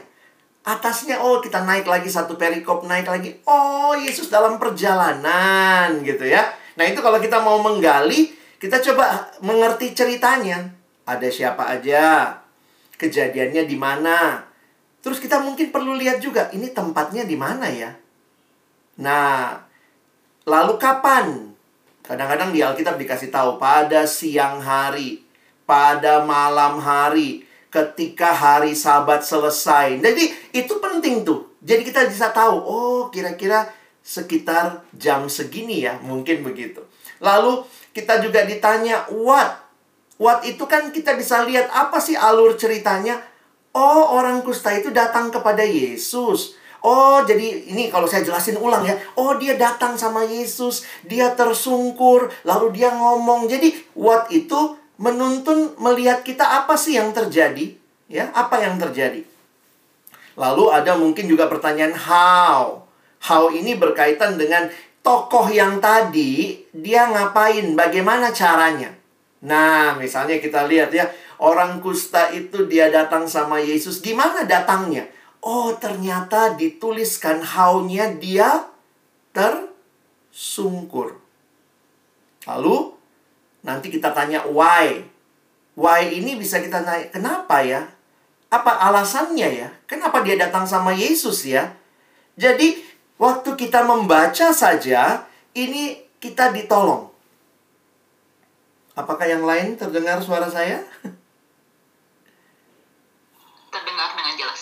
[0.67, 3.39] Atasnya, oh kita naik lagi satu perikop, naik lagi.
[3.48, 6.43] Oh, Yesus dalam perjalanan gitu ya.
[6.76, 10.70] Nah itu kalau kita mau menggali, kita coba mengerti ceritanya.
[11.08, 12.36] Ada siapa aja,
[13.00, 14.46] kejadiannya di mana.
[15.08, 17.96] Terus kita mungkin perlu lihat juga, ini tempatnya di mana ya.
[19.00, 19.56] Nah,
[20.43, 21.56] lalu kapan?
[22.04, 25.24] Kadang-kadang di Alkitab dikasih tahu pada siang hari,
[25.63, 30.04] pada malam hari, ketika hari sabat selesai.
[30.04, 31.56] Jadi itu penting tuh.
[31.63, 33.72] Jadi kita bisa tahu, oh kira-kira
[34.04, 36.84] sekitar jam segini ya, mungkin begitu.
[37.24, 37.63] Lalu
[37.96, 39.67] kita juga ditanya what
[40.17, 43.22] What itu kan kita bisa lihat apa sih alur ceritanya.
[43.78, 46.58] Oh, orang kusta itu datang kepada Yesus.
[46.82, 48.98] Oh, jadi ini kalau saya jelasin ulang ya.
[49.13, 53.46] Oh, dia datang sama Yesus, dia tersungkur, lalu dia ngomong.
[53.46, 57.78] Jadi, what itu menuntun melihat kita apa sih yang terjadi?
[58.10, 59.22] Ya, apa yang terjadi?
[60.34, 62.82] Lalu ada mungkin juga pertanyaan how.
[63.22, 64.70] How ini berkaitan dengan
[65.06, 68.94] tokoh yang tadi dia ngapain, bagaimana caranya?
[69.46, 71.06] Nah, misalnya kita lihat ya,
[71.38, 74.02] orang kusta itu dia datang sama Yesus.
[74.02, 75.10] Gimana datangnya?
[75.41, 78.65] Oh, ternyata dituliskan how-nya dia
[79.32, 81.17] tersungkur.
[82.50, 82.97] Lalu,
[83.62, 85.06] nanti kita tanya why.
[85.78, 87.86] Why ini bisa kita tanya, kenapa ya?
[88.50, 89.69] Apa alasannya ya?
[89.86, 91.78] Kenapa dia datang sama Yesus ya?
[92.34, 92.82] Jadi,
[93.21, 97.13] waktu kita membaca saja, ini kita ditolong.
[98.97, 100.82] Apakah yang lain terdengar suara saya?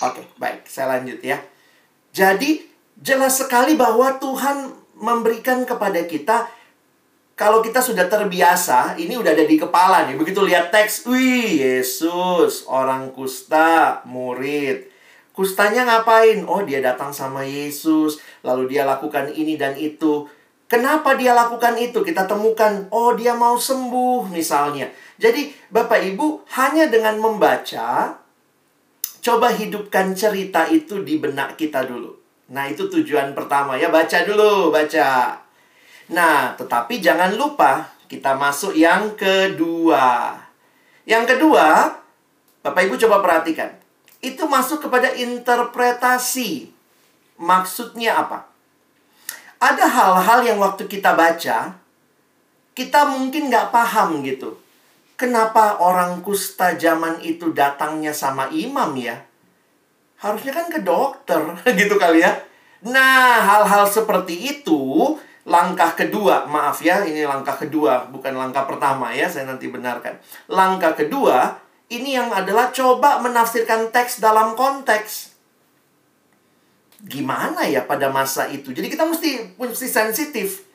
[0.03, 0.67] Oke, baik.
[0.67, 1.39] Saya lanjut ya.
[2.11, 2.63] Jadi,
[2.99, 6.47] jelas sekali bahwa Tuhan memberikan kepada kita
[7.35, 10.15] kalau kita sudah terbiasa, ini udah ada di kepala nih.
[10.15, 14.87] Begitu lihat teks, wih, Yesus, orang kusta, murid.
[15.35, 16.47] Kustanya ngapain?
[16.47, 20.23] Oh, dia datang sama Yesus, lalu dia lakukan ini dan itu.
[20.71, 22.07] Kenapa dia lakukan itu?
[22.07, 24.87] Kita temukan, oh dia mau sembuh misalnya.
[25.19, 28.15] Jadi Bapak Ibu hanya dengan membaca,
[29.25, 32.13] coba hidupkan cerita itu di benak kita dulu.
[32.53, 35.33] Nah itu tujuan pertama ya, baca dulu, baca.
[36.13, 40.37] Nah tetapi jangan lupa kita masuk yang kedua.
[41.09, 41.97] Yang kedua,
[42.61, 43.73] Bapak Ibu coba perhatikan.
[44.21, 46.69] Itu masuk kepada interpretasi.
[47.41, 48.55] Maksudnya apa?
[49.65, 51.73] ada hal-hal yang waktu kita baca,
[52.75, 54.59] kita mungkin nggak paham gitu.
[55.15, 59.15] Kenapa orang kusta zaman itu datangnya sama imam ya?
[60.19, 61.39] Harusnya kan ke dokter
[61.79, 62.35] gitu kali ya.
[62.83, 65.15] Nah, hal-hal seperti itu
[65.47, 70.19] langkah kedua, maaf ya, ini langkah kedua, bukan langkah pertama ya, saya nanti benarkan.
[70.51, 75.35] Langkah kedua, ini yang adalah coba menafsirkan teks dalam konteks
[77.05, 78.73] gimana ya pada masa itu.
[78.73, 80.65] Jadi kita mesti mesti sensitif.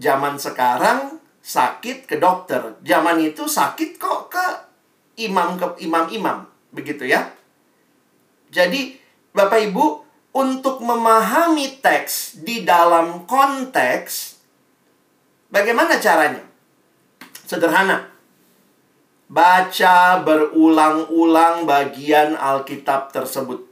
[0.00, 2.76] Zaman sekarang sakit ke dokter.
[2.84, 4.46] Zaman itu sakit kok ke
[5.24, 7.32] imam ke imam-imam, begitu ya.
[8.50, 8.96] Jadi
[9.30, 9.86] Bapak Ibu
[10.34, 14.38] untuk memahami teks di dalam konteks
[15.50, 16.42] bagaimana caranya?
[17.46, 18.06] Sederhana.
[19.30, 23.70] Baca berulang-ulang bagian Alkitab tersebut.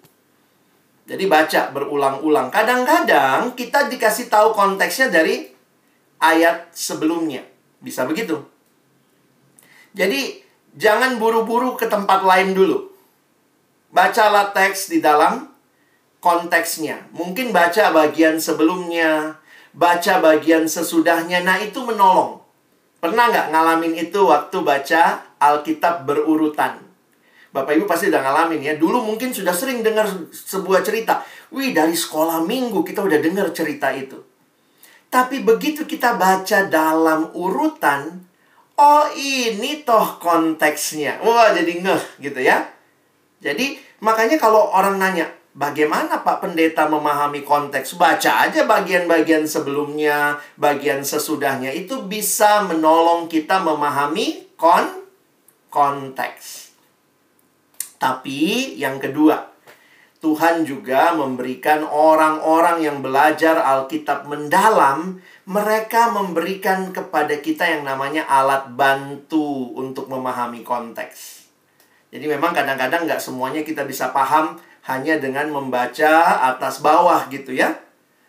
[1.08, 2.52] Jadi baca berulang-ulang.
[2.52, 5.50] Kadang-kadang kita dikasih tahu konteksnya dari
[6.22, 7.42] ayat sebelumnya.
[7.78, 8.42] Bisa begitu.
[9.94, 12.86] Jadi Jangan buru-buru ke tempat lain dulu.
[13.90, 15.50] Bacalah teks di dalam
[16.22, 17.10] konteksnya.
[17.10, 19.42] Mungkin baca bagian sebelumnya,
[19.74, 21.42] baca bagian sesudahnya.
[21.42, 22.38] Nah, itu menolong.
[23.02, 26.78] Pernah nggak ngalamin itu waktu baca Alkitab berurutan?
[27.50, 28.74] Bapak Ibu pasti udah ngalamin ya.
[28.78, 31.26] Dulu mungkin sudah sering dengar sebuah cerita.
[31.50, 34.27] Wih, dari sekolah minggu kita udah dengar cerita itu.
[35.08, 38.28] Tapi begitu kita baca dalam urutan,
[38.76, 41.24] oh ini toh konteksnya.
[41.24, 42.68] Wah, jadi ngeh gitu ya.
[43.40, 47.96] Jadi, makanya kalau orang nanya, bagaimana Pak Pendeta memahami konteks?
[47.96, 51.72] Baca aja bagian-bagian sebelumnya, bagian sesudahnya.
[51.72, 55.08] Itu bisa menolong kita memahami kon
[55.72, 56.76] konteks.
[57.96, 59.47] Tapi yang kedua,
[60.18, 68.66] Tuhan juga memberikan orang-orang yang belajar Alkitab mendalam, mereka memberikan kepada kita yang namanya alat
[68.74, 71.46] bantu untuk memahami konteks.
[72.10, 74.58] Jadi memang kadang-kadang nggak semuanya kita bisa paham
[74.90, 77.78] hanya dengan membaca atas bawah gitu ya.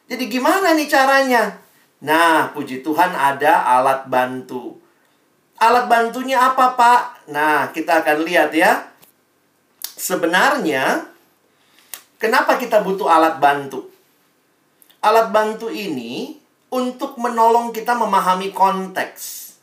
[0.05, 1.57] Jadi gimana nih caranya?
[2.05, 4.77] Nah, puji Tuhan ada alat bantu.
[5.57, 7.31] Alat bantunya apa, Pak?
[7.33, 8.93] Nah, kita akan lihat ya.
[9.83, 11.03] Sebenarnya
[12.19, 13.87] Kenapa kita butuh alat bantu?
[14.99, 16.35] Alat bantu ini
[16.67, 19.55] untuk menolong kita memahami konteks.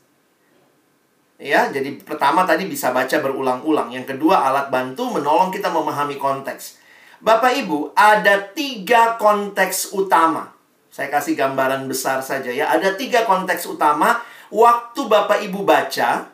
[1.37, 3.93] Ya, jadi pertama tadi bisa baca berulang-ulang.
[3.93, 6.81] Yang kedua, alat bantu menolong kita memahami konteks.
[7.21, 10.57] Bapak Ibu, ada tiga konteks utama.
[10.89, 12.73] Saya kasih gambaran besar saja ya.
[12.73, 14.17] Ada tiga konteks utama.
[14.49, 16.25] Waktu Bapak Ibu baca,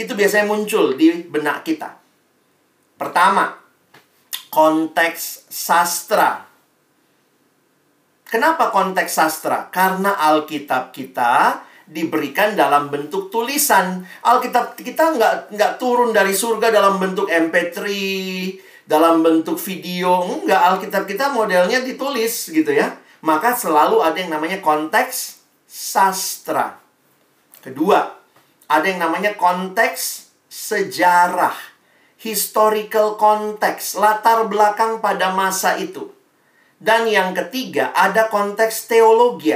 [0.00, 1.92] itu biasanya muncul di benak kita.
[2.96, 3.63] Pertama,
[4.54, 6.46] konteks sastra.
[8.22, 9.66] Kenapa konteks sastra?
[9.66, 11.58] Karena Alkitab kita
[11.90, 14.06] diberikan dalam bentuk tulisan.
[14.22, 17.82] Alkitab kita nggak nggak turun dari surga dalam bentuk MP3,
[18.86, 20.22] dalam bentuk video.
[20.46, 22.94] Nggak, Alkitab kita modelnya ditulis gitu ya.
[23.26, 26.78] Maka selalu ada yang namanya konteks sastra.
[27.58, 28.06] Kedua,
[28.70, 31.73] ada yang namanya konteks sejarah
[32.24, 36.08] historical context, latar belakang pada masa itu.
[36.80, 39.52] Dan yang ketiga, ada konteks teologi.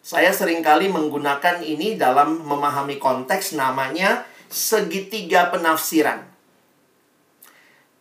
[0.00, 6.24] Saya sering kali menggunakan ini dalam memahami konteks namanya segitiga penafsiran.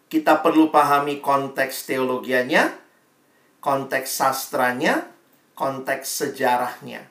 [0.07, 2.71] Kita perlu pahami konteks teologianya,
[3.59, 5.07] konteks sastranya,
[5.55, 7.07] konteks sejarahnya.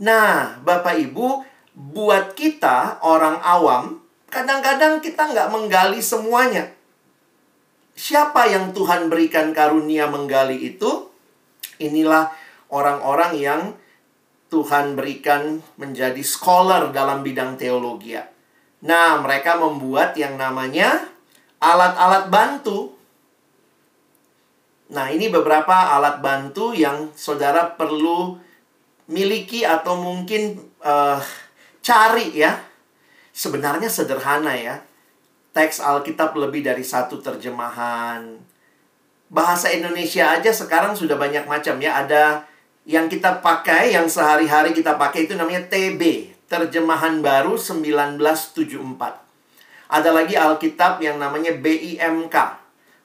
[0.00, 1.44] Nah, Bapak Ibu,
[1.76, 6.70] buat kita orang awam, Kadang-kadang kita nggak menggali semuanya.
[7.98, 11.10] Siapa yang Tuhan berikan karunia menggali itu?
[11.82, 12.30] Inilah
[12.70, 13.62] orang-orang yang
[14.48, 18.14] Tuhan berikan menjadi scholar dalam bidang teologi.
[18.86, 21.10] Nah, mereka membuat yang namanya
[21.58, 22.94] alat-alat bantu.
[24.90, 28.38] Nah, ini beberapa alat bantu yang saudara perlu
[29.10, 31.18] miliki atau mungkin uh,
[31.82, 32.69] cari ya
[33.40, 34.84] sebenarnya sederhana ya.
[35.56, 38.36] Teks Alkitab lebih dari satu terjemahan.
[39.32, 42.04] Bahasa Indonesia aja sekarang sudah banyak macam ya.
[42.04, 42.44] Ada
[42.84, 46.28] yang kita pakai, yang sehari-hari kita pakai itu namanya TB.
[46.52, 48.20] Terjemahan baru 1974.
[49.90, 52.36] Ada lagi Alkitab yang namanya BIMK.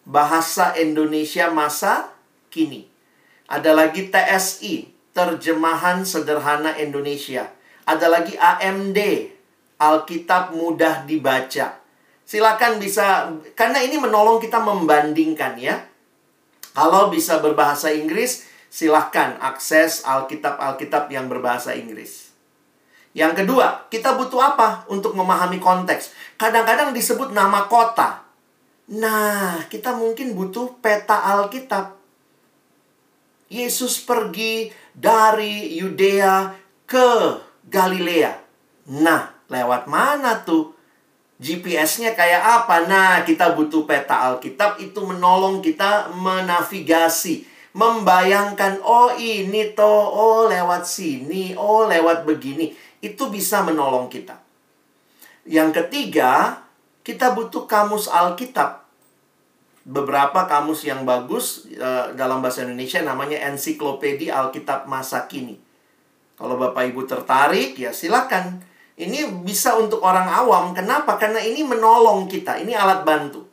[0.05, 2.13] Bahasa Indonesia Masa
[2.53, 2.85] Kini.
[3.49, 4.93] Ada lagi TSI.
[5.15, 7.49] Terjemahan Sederhana Indonesia.
[7.89, 8.99] Ada lagi AMD
[9.79, 11.79] Alkitab mudah dibaca.
[12.25, 15.83] Silakan bisa karena ini menolong kita membandingkan ya.
[16.75, 22.35] Kalau bisa berbahasa Inggris, silahkan akses Alkitab-Alkitab yang berbahasa Inggris.
[23.15, 26.11] Yang kedua, kita butuh apa untuk memahami konteks?
[26.35, 28.27] Kadang-kadang disebut nama kota.
[28.91, 31.95] Nah, kita mungkin butuh peta Alkitab.
[33.47, 36.51] Yesus pergi dari Yudea
[36.83, 37.39] ke
[37.71, 38.35] Galilea.
[38.99, 40.75] Nah, Lewat mana tuh?
[41.35, 42.87] GPS-nya kayak apa?
[42.87, 47.43] Nah, kita butuh peta Alkitab itu menolong kita menavigasi,
[47.75, 52.71] membayangkan oh ini toh, oh lewat sini, oh lewat begini.
[53.03, 54.39] Itu bisa menolong kita.
[55.43, 56.63] Yang ketiga,
[57.03, 58.87] kita butuh kamus Alkitab.
[59.85, 65.61] Beberapa kamus yang bagus uh, dalam bahasa Indonesia namanya Ensiklopedia Alkitab Masa Kini.
[66.39, 68.65] Kalau Bapak Ibu tertarik, ya silakan
[68.95, 70.71] ini bisa untuk orang awam.
[70.71, 71.19] Kenapa?
[71.19, 72.55] Karena ini menolong kita.
[72.63, 73.43] Ini alat bantu.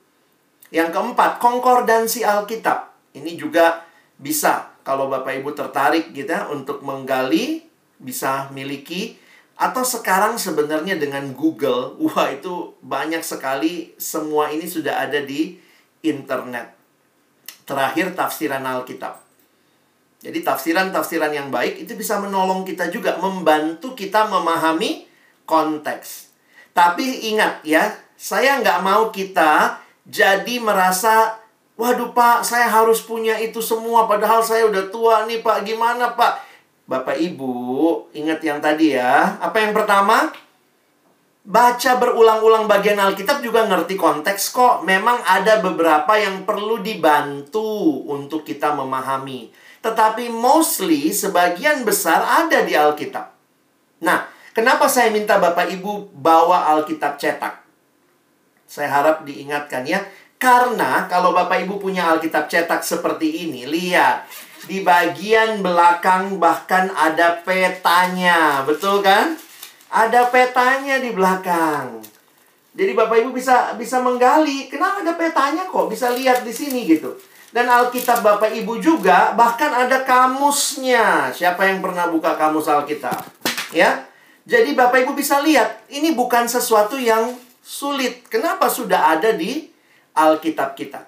[0.70, 2.95] Yang keempat, konkordansi Alkitab.
[3.18, 3.82] Ini juga
[4.14, 7.66] bisa kalau Bapak Ibu tertarik gitu ya untuk menggali
[7.99, 9.18] bisa miliki
[9.53, 15.55] Atau sekarang sebenarnya dengan Google, wah itu banyak sekali semua ini sudah ada di
[16.03, 16.74] internet.
[17.62, 19.22] Terakhir tafsiran Alkitab.
[20.22, 25.12] Jadi tafsiran-tafsiran yang baik itu bisa menolong kita juga, membantu kita memahami
[25.53, 26.32] konteks.
[26.72, 29.76] Tapi ingat ya, saya nggak mau kita
[30.09, 31.36] jadi merasa,
[31.76, 36.40] waduh pak, saya harus punya itu semua, padahal saya udah tua nih pak, gimana pak?
[36.88, 39.38] Bapak Ibu, ingat yang tadi ya.
[39.38, 40.32] Apa yang pertama?
[41.42, 44.82] Baca berulang-ulang bagian Alkitab juga ngerti konteks kok.
[44.86, 49.50] Memang ada beberapa yang perlu dibantu untuk kita memahami.
[49.82, 53.34] Tetapi mostly sebagian besar ada di Alkitab.
[54.03, 57.64] Nah, kenapa saya minta Bapak Ibu bawa Alkitab cetak?
[58.64, 60.00] Saya harap diingatkan ya.
[60.40, 64.24] Karena kalau Bapak Ibu punya Alkitab cetak seperti ini, lihat.
[64.62, 68.62] Di bagian belakang bahkan ada petanya.
[68.62, 69.34] Betul kan?
[69.92, 72.00] Ada petanya di belakang.
[72.72, 75.92] Jadi Bapak Ibu bisa bisa menggali, kenapa ada petanya kok?
[75.92, 77.12] Bisa lihat di sini gitu.
[77.53, 81.28] Dan Alkitab Bapak Ibu juga bahkan ada kamusnya.
[81.36, 83.20] Siapa yang pernah buka kamus Alkitab?
[83.76, 84.09] Ya.
[84.43, 88.26] Jadi Bapak Ibu bisa lihat, ini bukan sesuatu yang sulit.
[88.26, 89.70] Kenapa sudah ada di
[90.18, 91.07] Alkitab kita?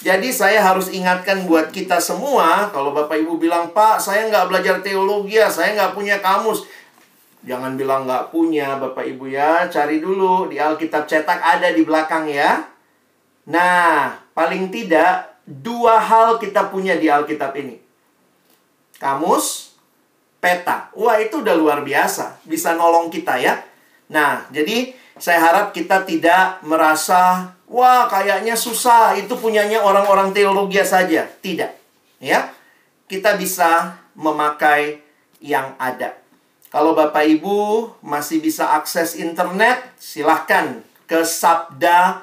[0.00, 4.76] Jadi saya harus ingatkan buat kita semua, kalau Bapak Ibu bilang, Pak, saya nggak belajar
[4.80, 6.64] teologi ya, saya nggak punya kamus.
[7.44, 9.68] Jangan bilang nggak punya, Bapak Ibu ya.
[9.72, 12.68] Cari dulu di Alkitab cetak ada di belakang ya.
[13.48, 17.80] Nah, paling tidak dua hal kita punya di Alkitab ini.
[19.00, 19.69] Kamus,
[20.40, 20.88] peta.
[20.96, 22.40] Wah, itu udah luar biasa.
[22.48, 23.60] Bisa nolong kita ya.
[24.10, 31.28] Nah, jadi saya harap kita tidak merasa, wah kayaknya susah, itu punyanya orang-orang teologi saja.
[31.28, 31.70] Tidak.
[32.18, 32.50] Ya.
[33.06, 35.04] Kita bisa memakai
[35.44, 36.16] yang ada.
[36.70, 42.22] Kalau Bapak Ibu masih bisa akses internet, silahkan ke sabda.org.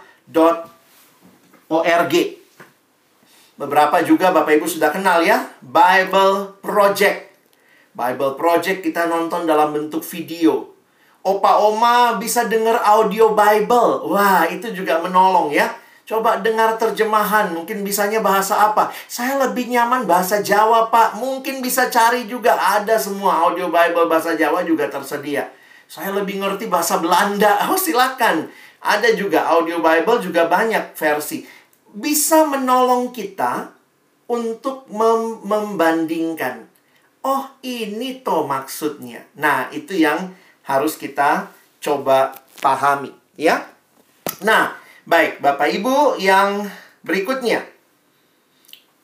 [3.57, 7.28] Beberapa juga Bapak Ibu sudah kenal ya, Bible Project.
[7.97, 10.69] Bible Project kita nonton dalam bentuk video.
[11.25, 14.13] Opa Oma bisa dengar audio Bible.
[14.13, 15.73] Wah, itu juga menolong ya.
[16.05, 18.93] Coba dengar terjemahan, mungkin bisanya bahasa apa?
[19.09, 21.19] Saya lebih nyaman bahasa Jawa, Pak.
[21.19, 25.49] Mungkin bisa cari juga ada semua audio Bible bahasa Jawa juga tersedia.
[25.89, 27.59] Saya lebih ngerti bahasa Belanda.
[27.73, 28.47] Oh, silakan.
[28.79, 31.57] Ada juga audio Bible juga banyak versi
[31.97, 33.71] bisa menolong kita
[34.27, 36.66] untuk mem membandingkan.
[37.26, 39.26] Oh, ini toh maksudnya.
[39.38, 40.36] Nah, itu yang
[40.68, 41.49] harus kita
[41.80, 43.68] coba pahami, ya.
[44.43, 44.76] Nah,
[45.07, 46.68] baik, Bapak Ibu, yang
[47.01, 47.63] berikutnya.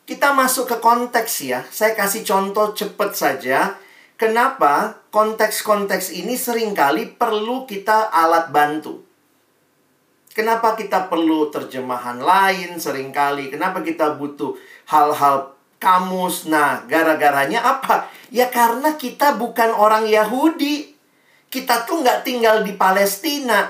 [0.03, 1.63] Kita masuk ke konteks ya.
[1.71, 3.79] Saya kasih contoh cepat saja.
[4.19, 8.99] Kenapa konteks-konteks ini sering kali perlu kita alat bantu.
[10.33, 13.53] Kenapa kita perlu terjemahan lain sering kali?
[13.53, 14.57] Kenapa kita butuh
[14.89, 15.52] hal-hal
[15.83, 16.47] kamus?
[16.47, 18.07] Nah, gara-garanya apa?
[18.31, 20.95] Ya karena kita bukan orang Yahudi.
[21.51, 23.67] Kita tuh nggak tinggal di Palestina.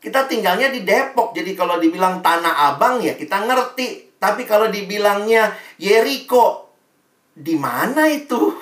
[0.00, 1.36] Kita tinggalnya di Depok.
[1.36, 4.16] Jadi kalau dibilang Tanah Abang ya kita ngerti.
[4.16, 6.72] Tapi kalau dibilangnya Yeriko,
[7.36, 8.54] di mana itu?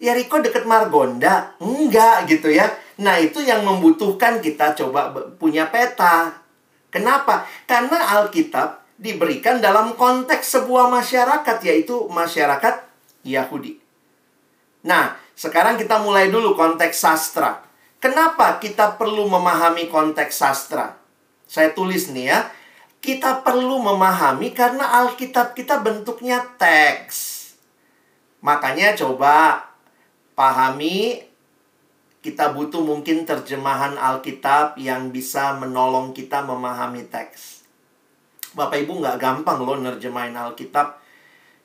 [0.00, 1.54] Yeriko deket Margonda?
[1.60, 2.66] Enggak gitu ya.
[3.00, 6.40] Nah, itu yang membutuhkan kita coba punya peta.
[6.90, 7.46] Kenapa?
[7.64, 12.84] Karena Alkitab diberikan dalam konteks sebuah masyarakat, yaitu masyarakat
[13.24, 13.80] Yahudi.
[14.84, 17.64] Nah, sekarang kita mulai dulu konteks sastra.
[17.96, 21.00] Kenapa kita perlu memahami konteks sastra?
[21.48, 22.40] Saya tulis nih ya.
[23.00, 27.40] Kita perlu memahami karena Alkitab kita bentuknya teks.
[28.44, 29.64] Makanya coba
[30.36, 31.24] pahami
[32.20, 37.59] kita butuh mungkin terjemahan Alkitab yang bisa menolong kita memahami teks.
[38.56, 40.98] Bapak Ibu nggak gampang loh nerjemahin Alkitab.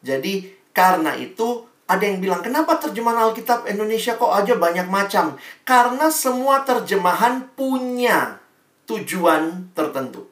[0.06, 5.38] Jadi karena itu ada yang bilang, kenapa terjemahan Alkitab Indonesia kok aja banyak macam?
[5.62, 8.42] Karena semua terjemahan punya
[8.90, 10.26] tujuan tertentu.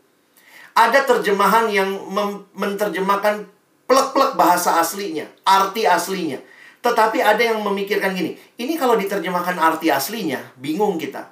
[0.74, 1.94] Ada terjemahan yang
[2.58, 3.46] menerjemahkan
[3.86, 6.42] plek-plek bahasa aslinya, arti aslinya.
[6.82, 11.30] Tetapi ada yang memikirkan gini, ini kalau diterjemahkan arti aslinya, bingung kita.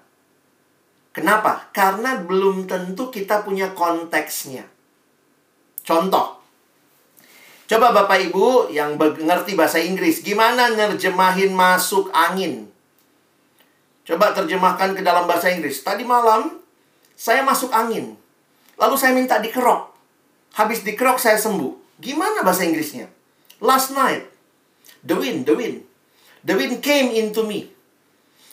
[1.11, 1.67] Kenapa?
[1.75, 4.63] Karena belum tentu kita punya konteksnya.
[5.81, 6.39] Contoh,
[7.65, 12.69] coba Bapak Ibu yang mengerti bahasa Inggris, gimana nerjemahin masuk angin?
[14.05, 15.81] Coba terjemahkan ke dalam bahasa Inggris.
[15.85, 16.57] Tadi malam,
[17.13, 18.17] saya masuk angin.
[18.77, 19.93] Lalu saya minta dikerok.
[20.57, 22.01] Habis dikerok, saya sembuh.
[22.01, 23.07] Gimana bahasa Inggrisnya?
[23.61, 24.25] Last night,
[25.01, 25.81] The wind, the wind.
[26.45, 27.73] The wind came into me.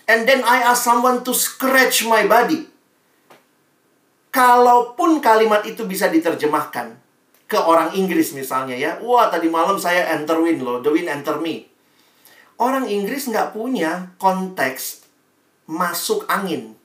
[0.08, 2.64] and then I ask someone to scratch my body.
[4.32, 6.96] Kalaupun kalimat itu bisa diterjemahkan
[7.48, 9.00] ke orang Inggris misalnya ya.
[9.00, 11.64] Wah, tadi malam saya enter wind loh, the wind enter me.
[12.60, 15.08] Orang Inggris nggak punya konteks
[15.64, 16.76] masuk angin.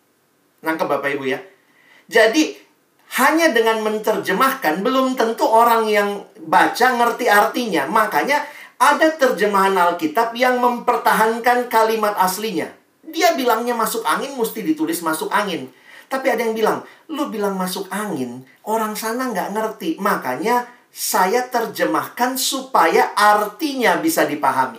[0.63, 1.43] Nangkep Bapak Ibu ya.
[2.07, 2.55] Jadi,
[3.19, 7.85] hanya dengan menerjemahkan belum tentu orang yang baca ngerti artinya.
[7.85, 8.41] Makanya
[8.79, 12.73] ada terjemahan Alkitab yang mempertahankan kalimat aslinya.
[13.03, 15.69] Dia bilangnya masuk angin mesti ditulis masuk angin.
[16.07, 16.79] Tapi ada yang bilang,
[17.09, 19.97] lu bilang masuk angin, orang sana nggak ngerti.
[19.99, 24.77] Makanya saya terjemahkan supaya artinya bisa dipahami.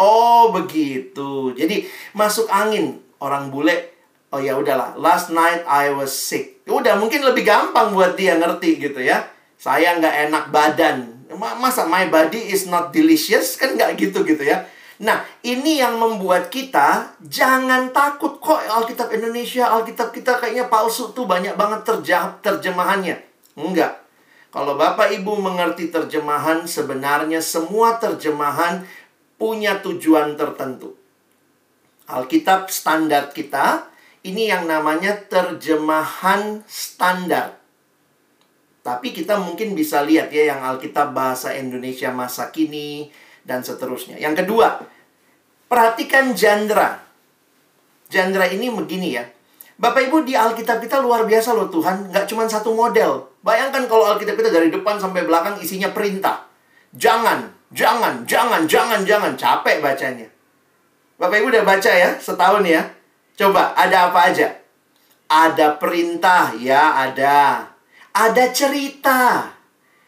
[0.00, 1.52] Oh begitu.
[1.52, 1.84] Jadi
[2.16, 3.92] masuk angin orang bule.
[4.32, 4.96] Oh ya udahlah.
[4.96, 6.64] Last night I was sick.
[6.68, 9.28] Udah mungkin lebih gampang buat dia ngerti gitu ya.
[9.56, 11.16] Saya nggak enak badan.
[11.36, 14.64] Masa my body is not delicious kan nggak gitu gitu ya.
[14.96, 21.28] Nah, ini yang membuat kita jangan takut kok Alkitab Indonesia, Alkitab kita kayaknya palsu tuh
[21.28, 23.20] banyak banget terja terjemahannya.
[23.60, 24.00] Enggak.
[24.48, 28.88] Kalau Bapak Ibu mengerti terjemahan, sebenarnya semua terjemahan
[29.36, 30.96] punya tujuan tertentu.
[32.08, 33.92] Alkitab standar kita
[34.24, 37.60] ini yang namanya terjemahan standar.
[38.80, 43.10] Tapi kita mungkin bisa lihat ya yang Alkitab bahasa Indonesia masa kini,
[43.46, 44.18] dan seterusnya.
[44.18, 44.82] Yang kedua,
[45.70, 46.98] perhatikan jandra.
[48.10, 49.24] Jandra ini begini ya.
[49.78, 53.30] Bapak Ibu di Alkitab kita luar biasa loh Tuhan, nggak cuma satu model.
[53.46, 56.48] Bayangkan kalau Alkitab kita dari depan sampai belakang isinya perintah.
[56.96, 59.32] Jangan, jangan, jangan, jangan, jangan.
[59.38, 60.26] Capek bacanya.
[61.16, 62.82] Bapak Ibu udah baca ya setahun ya?
[63.36, 64.48] Coba, ada apa aja?
[65.28, 67.68] Ada perintah, ya ada.
[68.16, 69.52] Ada cerita.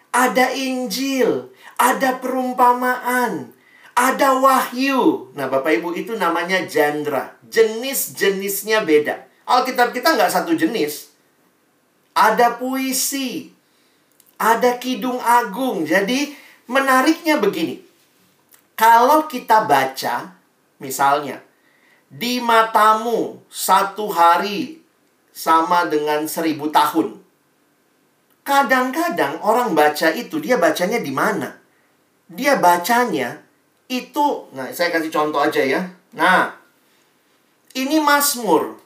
[0.09, 3.55] Ada Injil ada perumpamaan,
[3.95, 5.31] ada wahyu.
[5.39, 7.39] Nah, Bapak Ibu itu namanya jandra.
[7.47, 9.27] Jenis-jenisnya beda.
[9.47, 11.15] Alkitab kita nggak satu jenis.
[12.19, 13.55] Ada puisi,
[14.43, 15.87] ada kidung agung.
[15.87, 16.35] Jadi,
[16.67, 17.79] menariknya begini.
[18.75, 20.35] Kalau kita baca,
[20.83, 21.43] misalnya,
[22.11, 24.83] di matamu satu hari
[25.31, 27.19] sama dengan seribu tahun.
[28.43, 31.58] Kadang-kadang orang baca itu, dia bacanya di mana?
[32.29, 33.41] Dia bacanya
[33.89, 35.81] itu, nah saya kasih contoh aja ya.
[36.13, 36.53] Nah,
[37.73, 38.77] ini Mazmur.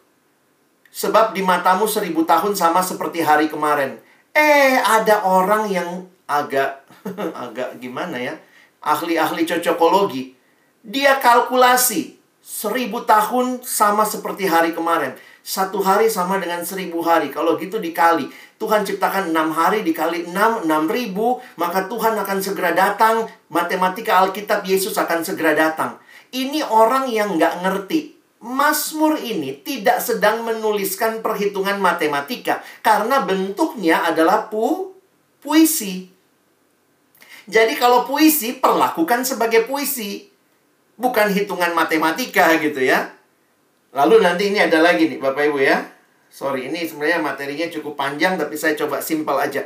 [0.92, 3.98] Sebab di matamu seribu tahun sama seperti hari kemarin.
[4.36, 6.84] Eh, ada orang yang agak,
[7.42, 8.36] agak gimana ya?
[8.84, 10.36] Ahli-ahli cocokologi.
[10.84, 12.20] Dia kalkulasi.
[12.42, 15.16] Seribu tahun sama seperti hari kemarin.
[15.40, 17.32] Satu hari sama dengan seribu hari.
[17.32, 18.28] Kalau gitu dikali.
[18.62, 21.42] Tuhan ciptakan enam hari dikali enam, enam ribu.
[21.58, 23.26] Maka Tuhan akan segera datang.
[23.50, 25.98] Matematika Alkitab Yesus akan segera datang.
[26.30, 28.14] Ini orang yang nggak ngerti.
[28.38, 32.62] Mazmur ini tidak sedang menuliskan perhitungan matematika.
[32.86, 34.94] Karena bentuknya adalah pu
[35.42, 36.06] puisi.
[37.50, 40.30] Jadi kalau puisi, perlakukan sebagai puisi.
[40.94, 43.10] Bukan hitungan matematika gitu ya.
[43.90, 45.82] Lalu nanti ini ada lagi nih Bapak Ibu ya.
[46.32, 49.60] Sorry, ini sebenarnya materinya cukup panjang tapi saya coba simpel aja.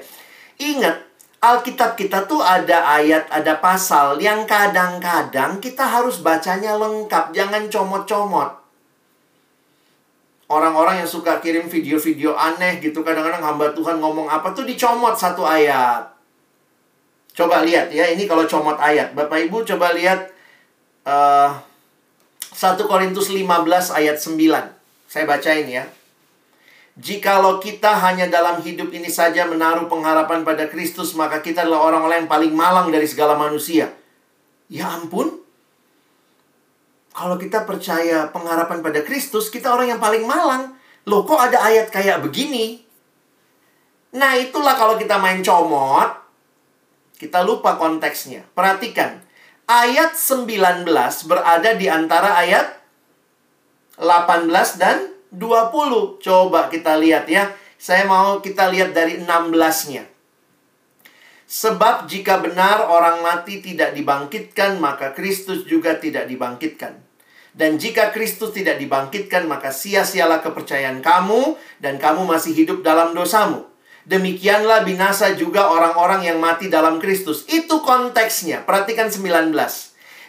[0.58, 0.98] Ingat,
[1.38, 8.50] Alkitab kita tuh ada ayat, ada pasal yang kadang-kadang kita harus bacanya lengkap, jangan comot-comot.
[10.50, 15.46] Orang-orang yang suka kirim video-video aneh gitu, kadang-kadang hamba Tuhan ngomong apa tuh dicomot satu
[15.46, 16.02] ayat.
[17.30, 19.14] Coba lihat ya, ini kalau comot ayat.
[19.14, 20.34] Bapak Ibu coba lihat
[21.06, 21.54] uh,
[22.50, 23.46] 1 Korintus 15
[23.94, 24.34] ayat 9.
[25.06, 25.86] Saya bacain ya.
[26.96, 32.24] Jikalau kita hanya dalam hidup ini saja menaruh pengharapan pada Kristus, maka kita adalah orang-orang
[32.24, 33.92] yang paling malang dari segala manusia.
[34.72, 35.44] Ya ampun.
[37.12, 40.72] Kalau kita percaya pengharapan pada Kristus, kita orang yang paling malang.
[41.04, 42.80] Loh, kok ada ayat kayak begini?
[44.16, 46.16] Nah, itulah kalau kita main comot,
[47.20, 48.44] kita lupa konteksnya.
[48.56, 49.20] Perhatikan,
[49.68, 50.88] ayat 19
[51.28, 52.72] berada di antara ayat
[54.00, 56.22] 18 dan 20.
[56.22, 57.50] Coba kita lihat ya.
[57.76, 60.06] Saya mau kita lihat dari 16-nya.
[61.46, 66.98] Sebab jika benar orang mati tidak dibangkitkan, maka Kristus juga tidak dibangkitkan.
[67.56, 73.64] Dan jika Kristus tidak dibangkitkan, maka sia-sialah kepercayaan kamu, dan kamu masih hidup dalam dosamu.
[74.06, 77.42] Demikianlah binasa juga orang-orang yang mati dalam Kristus.
[77.48, 78.62] Itu konteksnya.
[78.62, 79.50] Perhatikan 19.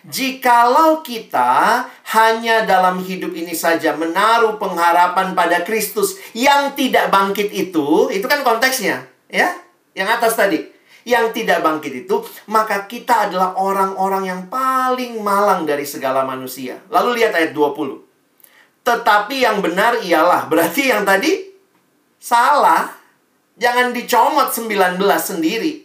[0.07, 1.83] Jikalau kita
[2.15, 8.39] hanya dalam hidup ini saja menaruh pengharapan pada Kristus yang tidak bangkit itu, itu kan
[8.47, 9.51] konteksnya, ya?
[9.91, 10.63] Yang atas tadi.
[11.03, 16.79] Yang tidak bangkit itu, maka kita adalah orang-orang yang paling malang dari segala manusia.
[16.87, 18.07] Lalu lihat ayat 20.
[18.87, 20.47] Tetapi yang benar ialah.
[20.47, 21.51] Berarti yang tadi
[22.15, 22.95] salah.
[23.59, 25.83] Jangan dicomot 19 sendiri.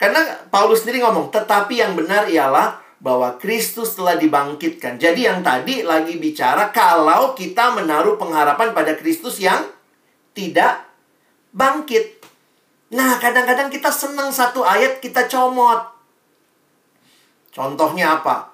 [0.00, 5.00] Karena Paulus sendiri ngomong, tetapi yang benar ialah bahwa Kristus telah dibangkitkan.
[5.00, 9.64] Jadi yang tadi lagi bicara kalau kita menaruh pengharapan pada Kristus yang
[10.36, 10.84] tidak
[11.56, 12.20] bangkit.
[12.92, 15.80] Nah, kadang-kadang kita senang satu ayat kita comot.
[17.50, 18.52] Contohnya apa?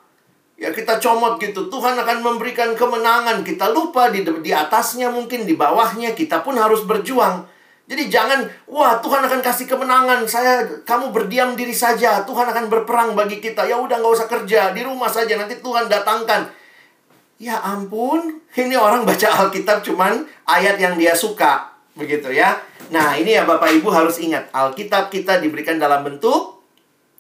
[0.57, 1.69] Ya kita comot gitu.
[1.69, 3.45] Tuhan akan memberikan kemenangan.
[3.45, 7.45] Kita lupa di, di atasnya mungkin di bawahnya kita pun harus berjuang.
[7.87, 10.27] Jadi jangan, wah Tuhan akan kasih kemenangan.
[10.27, 12.27] Saya, kamu berdiam diri saja.
[12.27, 13.63] Tuhan akan berperang bagi kita.
[13.63, 15.39] Ya udah nggak usah kerja di rumah saja.
[15.39, 16.51] Nanti Tuhan datangkan.
[17.37, 22.57] Ya ampun, ini orang baca Alkitab cuman ayat yang dia suka, begitu ya.
[22.89, 26.65] Nah ini ya Bapak Ibu harus ingat, Alkitab kita diberikan dalam bentuk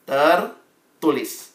[0.08, 1.52] tertulis.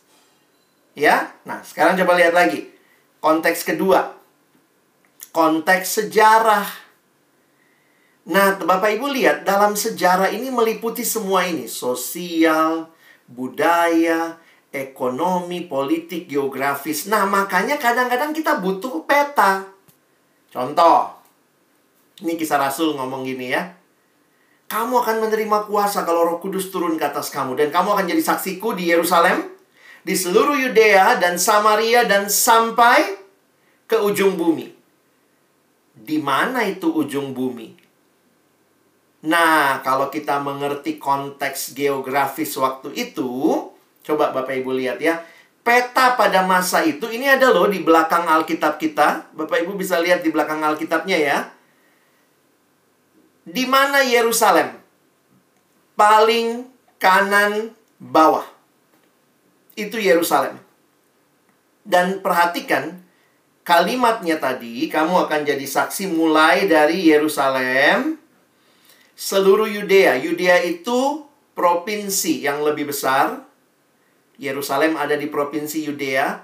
[0.93, 2.70] Ya, nah sekarang coba lihat lagi
[3.18, 4.14] konteks kedua,
[5.34, 6.70] konteks sejarah
[8.22, 12.86] Nah, Bapak Ibu lihat dalam sejarah ini meliputi semua ini, sosial,
[13.26, 14.38] budaya,
[14.69, 17.09] ekonomi, politik, geografis.
[17.09, 19.65] Nah, makanya kadang-kadang kita butuh peta.
[20.53, 21.17] Contoh,
[22.22, 23.74] ini kisah Rasul ngomong gini ya.
[24.69, 28.22] Kamu akan menerima kuasa kalau Roh Kudus turun ke atas kamu dan kamu akan jadi
[28.22, 29.49] saksiku di Yerusalem,
[30.05, 33.17] di seluruh Yudea dan Samaria dan sampai
[33.89, 34.72] ke ujung bumi.
[35.91, 37.80] Di mana itu ujung bumi?
[39.22, 43.30] Nah, kalau kita mengerti konteks geografis waktu itu,
[44.01, 45.22] coba Bapak Ibu lihat ya.
[45.61, 49.30] Peta pada masa itu, ini ada loh di belakang Alkitab kita.
[49.38, 51.38] Bapak Ibu bisa lihat di belakang Alkitabnya ya.
[53.45, 54.82] Di mana Yerusalem?
[55.93, 56.65] Paling
[56.97, 58.45] kanan bawah.
[59.78, 60.57] Itu Yerusalem.
[61.86, 63.05] Dan perhatikan
[63.61, 68.20] kalimatnya tadi, kamu akan jadi saksi mulai dari Yerusalem
[69.22, 70.17] seluruh Yudea.
[70.17, 73.45] Yudea itu provinsi yang lebih besar.
[74.41, 76.41] Yerusalem ada di provinsi Yudea.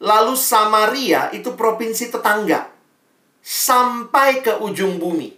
[0.00, 2.72] Lalu Samaria itu provinsi tetangga.
[3.44, 5.36] Sampai ke ujung bumi.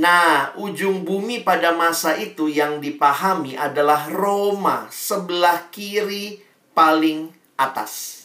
[0.00, 6.40] Nah, ujung bumi pada masa itu yang dipahami adalah Roma, sebelah kiri
[6.72, 8.24] paling atas.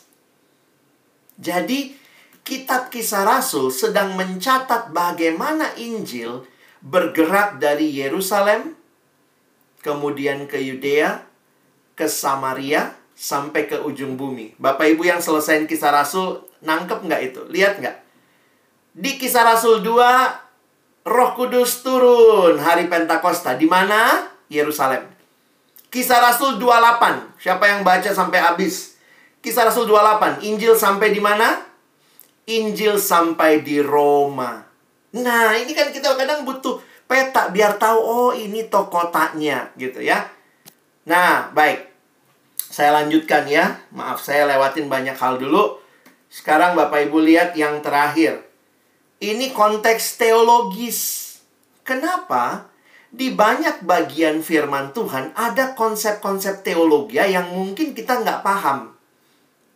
[1.36, 1.98] Jadi,
[2.46, 6.46] kitab Kisah Rasul sedang mencatat bagaimana Injil
[6.86, 8.78] bergerak dari Yerusalem,
[9.82, 11.26] kemudian ke Yudea,
[11.98, 14.54] ke Samaria, sampai ke ujung bumi.
[14.62, 17.42] Bapak Ibu yang selesai kisah Rasul, nangkep nggak itu?
[17.50, 17.98] Lihat nggak?
[18.96, 23.58] Di kisah Rasul 2, Roh Kudus turun hari Pentakosta.
[23.58, 24.30] Di mana?
[24.50, 25.06] Yerusalem.
[25.94, 27.40] Kisah Rasul 28.
[27.40, 28.98] Siapa yang baca sampai habis?
[29.40, 30.44] Kisah Rasul 28.
[30.44, 31.62] Injil sampai di mana?
[32.50, 34.65] Injil sampai di Roma.
[35.16, 40.28] Nah, ini kan kita kadang butuh peta biar tahu oh ini toh kotaknya gitu ya.
[41.08, 41.88] Nah, baik.
[42.60, 43.80] Saya lanjutkan ya.
[43.96, 45.80] Maaf saya lewatin banyak hal dulu.
[46.28, 48.44] Sekarang Bapak Ibu lihat yang terakhir.
[49.24, 51.24] Ini konteks teologis.
[51.88, 52.68] Kenapa?
[53.08, 58.92] Di banyak bagian firman Tuhan ada konsep-konsep teologi yang mungkin kita nggak paham.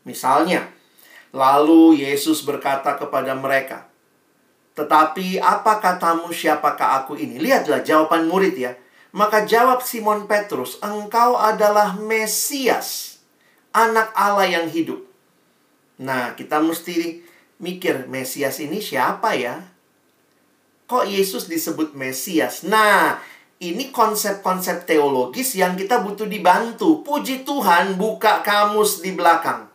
[0.04, 0.68] Misalnya,
[1.32, 3.89] lalu Yesus berkata kepada mereka,
[4.80, 7.36] tetapi apa katamu siapakah aku ini?
[7.36, 8.72] Lihatlah jawaban murid ya.
[9.12, 13.20] Maka jawab Simon Petrus, engkau adalah Mesias,
[13.76, 15.04] anak Allah yang hidup.
[16.00, 17.20] Nah, kita mesti
[17.60, 19.68] mikir, Mesias ini siapa ya?
[20.88, 22.64] Kok Yesus disebut Mesias?
[22.64, 23.20] Nah,
[23.60, 27.04] ini konsep-konsep teologis yang kita butuh dibantu.
[27.04, 29.68] Puji Tuhan, buka kamus di belakang.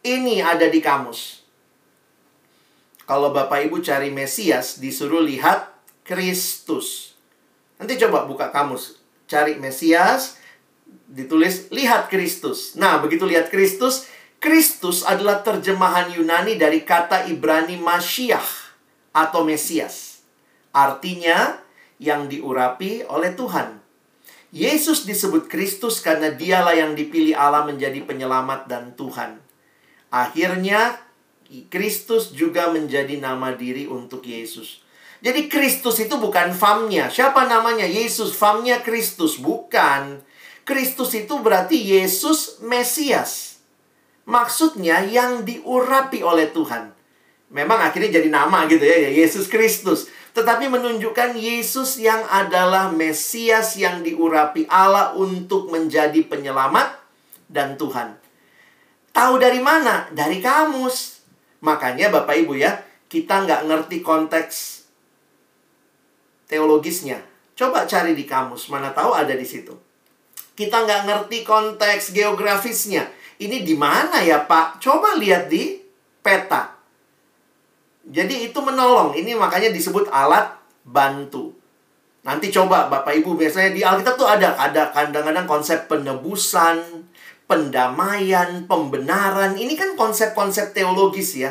[0.00, 1.39] Ini ada di kamus.
[3.10, 5.66] Kalau Bapak Ibu cari Mesias, disuruh lihat
[6.06, 7.18] Kristus.
[7.74, 9.02] Nanti coba buka kamus.
[9.26, 10.38] Cari Mesias,
[11.10, 12.78] ditulis lihat Kristus.
[12.78, 14.06] Nah, begitu lihat Kristus,
[14.38, 18.46] Kristus adalah terjemahan Yunani dari kata Ibrani Masyiah
[19.10, 20.22] atau Mesias.
[20.70, 21.58] Artinya,
[21.98, 23.82] yang diurapi oleh Tuhan.
[24.54, 29.42] Yesus disebut Kristus karena dialah yang dipilih Allah menjadi penyelamat dan Tuhan.
[30.14, 31.09] Akhirnya
[31.66, 34.86] Kristus juga menjadi nama diri untuk Yesus.
[35.20, 37.12] Jadi Kristus itu bukan famnya.
[37.12, 37.84] Siapa namanya?
[37.84, 38.32] Yesus.
[38.32, 39.36] Famnya Kristus.
[39.36, 40.24] Bukan.
[40.64, 43.60] Kristus itu berarti Yesus Mesias.
[44.24, 46.94] Maksudnya yang diurapi oleh Tuhan.
[47.50, 50.06] Memang akhirnya jadi nama gitu ya, Yesus Kristus.
[50.30, 56.94] Tetapi menunjukkan Yesus yang adalah Mesias yang diurapi Allah untuk menjadi penyelamat
[57.50, 58.14] dan Tuhan.
[59.10, 60.06] Tahu dari mana?
[60.14, 61.19] Dari kamus.
[61.60, 64.84] Makanya Bapak Ibu ya, kita nggak ngerti konteks
[66.48, 67.20] teologisnya.
[67.54, 69.76] Coba cari di kamus, mana tahu ada di situ.
[70.56, 73.08] Kita nggak ngerti konteks geografisnya.
[73.40, 74.80] Ini di mana ya Pak?
[74.80, 75.80] Coba lihat di
[76.20, 76.76] peta.
[78.04, 79.16] Jadi itu menolong.
[79.16, 81.52] Ini makanya disebut alat bantu.
[82.20, 87.08] Nanti coba Bapak Ibu biasanya di Alkitab tuh ada ada kadang-kadang konsep penebusan,
[87.50, 89.58] pendamaian, pembenaran.
[89.58, 91.50] Ini kan konsep-konsep teologis ya.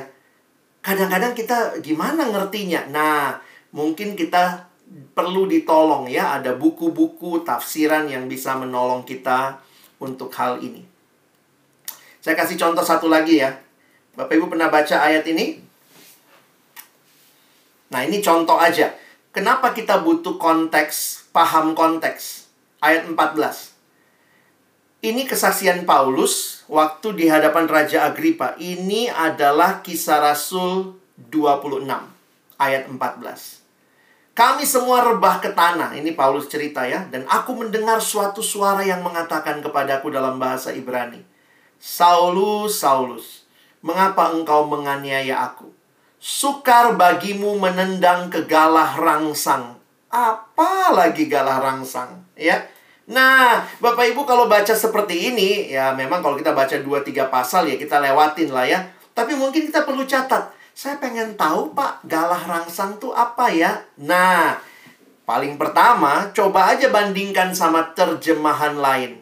[0.79, 2.87] Kadang-kadang kita gimana ngertinya?
[2.87, 3.35] Nah,
[3.75, 4.71] mungkin kita
[5.11, 9.59] perlu ditolong ya, ada buku-buku tafsiran yang bisa menolong kita
[9.99, 10.87] untuk hal ini.
[12.23, 13.51] Saya kasih contoh satu lagi ya.
[14.15, 15.59] Bapak Ibu pernah baca ayat ini?
[17.91, 18.95] Nah, ini contoh aja.
[19.35, 22.47] Kenapa kita butuh konteks, paham konteks?
[22.79, 23.68] Ayat 14.
[24.99, 28.59] Ini kesaksian Paulus waktu di hadapan Raja Agripa.
[28.59, 31.87] Ini adalah kisah Rasul 26
[32.59, 33.63] ayat 14.
[34.35, 35.95] Kami semua rebah ke tanah.
[35.95, 37.07] Ini Paulus cerita ya.
[37.07, 41.23] Dan aku mendengar suatu suara yang mengatakan kepadaku dalam bahasa Ibrani.
[41.79, 43.47] Saulus, Saulus,
[43.79, 45.71] mengapa engkau menganiaya aku?
[46.19, 49.79] Sukar bagimu menendang ke galah rangsang.
[50.11, 52.19] Apa lagi galah rangsang?
[52.35, 52.67] Ya.
[53.09, 57.75] Nah, Bapak Ibu kalau baca seperti ini, ya memang kalau kita baca 2-3 pasal ya
[57.81, 58.85] kita lewatin lah ya.
[59.17, 60.53] Tapi mungkin kita perlu catat.
[60.77, 63.81] Saya pengen tahu Pak, galah rangsang tuh apa ya?
[63.97, 64.61] Nah,
[65.25, 69.17] paling pertama coba aja bandingkan sama terjemahan lain.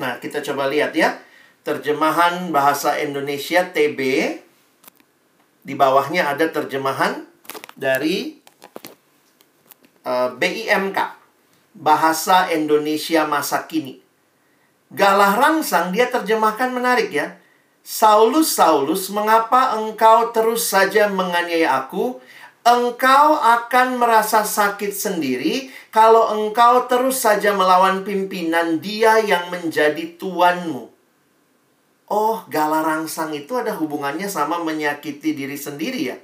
[0.00, 1.20] Nah, kita coba lihat ya.
[1.62, 4.00] Terjemahan bahasa Indonesia TB
[5.62, 7.22] di bawahnya ada terjemahan
[7.78, 8.42] dari
[10.02, 10.98] uh, eh, BIMK,
[11.72, 14.00] Bahasa Indonesia Masa Kini.
[14.92, 17.40] Galah rangsang dia terjemahkan menarik ya.
[17.82, 22.20] Saulus, Saulus, mengapa engkau terus saja menganiaya aku?
[22.62, 30.86] Engkau akan merasa sakit sendiri kalau engkau terus saja melawan pimpinan dia yang menjadi tuanmu.
[32.06, 36.16] Oh, gala rangsang itu ada hubungannya sama menyakiti diri sendiri ya.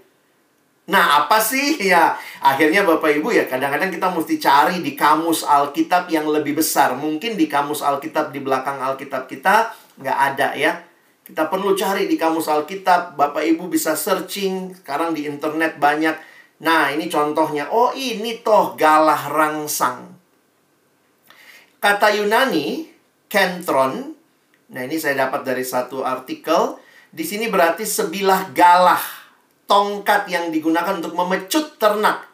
[0.89, 1.77] Nah, apa sih?
[1.93, 6.97] Ya, akhirnya Bapak Ibu ya, kadang-kadang kita mesti cari di kamus Alkitab yang lebih besar.
[6.97, 10.81] Mungkin di kamus Alkitab di belakang Alkitab kita nggak ada ya.
[11.25, 13.17] Kita perlu cari di kamus Alkitab.
[13.17, 14.73] Bapak Ibu bisa searching.
[14.81, 16.17] Sekarang di internet banyak.
[16.65, 17.69] Nah, ini contohnya.
[17.69, 20.17] Oh, ini toh galah rangsang.
[21.79, 22.89] Kata Yunani,
[23.31, 24.19] kentron,
[24.69, 26.77] Nah, ini saya dapat dari satu artikel.
[27.09, 29.01] Di sini berarti sebilah galah,
[29.69, 32.25] tongkat yang digunakan untuk memecut ternak.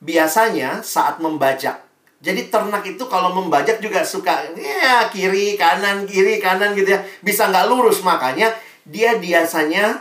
[0.00, 1.84] Biasanya saat membajak.
[2.24, 7.52] Jadi ternak itu kalau membajak juga suka ya kiri kanan kiri kanan gitu ya bisa
[7.52, 8.56] nggak lurus makanya
[8.88, 10.00] dia biasanya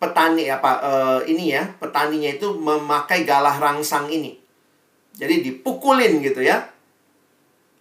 [0.00, 4.40] petani apa uh, ini ya petaninya itu memakai galah rangsang ini
[5.14, 6.74] jadi dipukulin gitu ya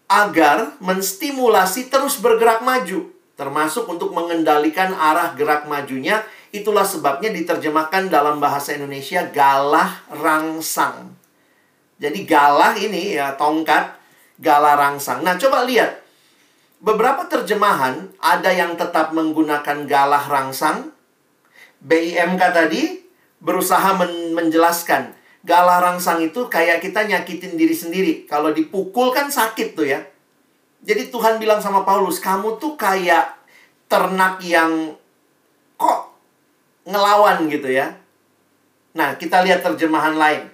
[0.05, 6.21] agar menstimulasi terus bergerak maju, termasuk untuk mengendalikan arah gerak majunya.
[6.53, 11.17] Itulah sebabnya diterjemahkan dalam bahasa Indonesia galah rangsang.
[11.97, 13.97] Jadi galah ini ya tongkat
[14.37, 15.25] galah rangsang.
[15.25, 16.05] Nah, coba lihat.
[16.77, 20.93] Beberapa terjemahan ada yang tetap menggunakan galah rangsang.
[21.81, 23.01] BIMK tadi
[23.41, 28.13] berusaha men menjelaskan galah rangsang itu kayak kita nyakitin diri sendiri.
[28.29, 30.05] Kalau dipukul kan sakit tuh ya.
[30.85, 33.41] Jadi Tuhan bilang sama Paulus, kamu tuh kayak
[33.89, 34.93] ternak yang
[35.79, 36.12] kok
[36.83, 37.95] ngelawan gitu ya.
[38.93, 40.47] Nah, kita lihat terjemahan lain.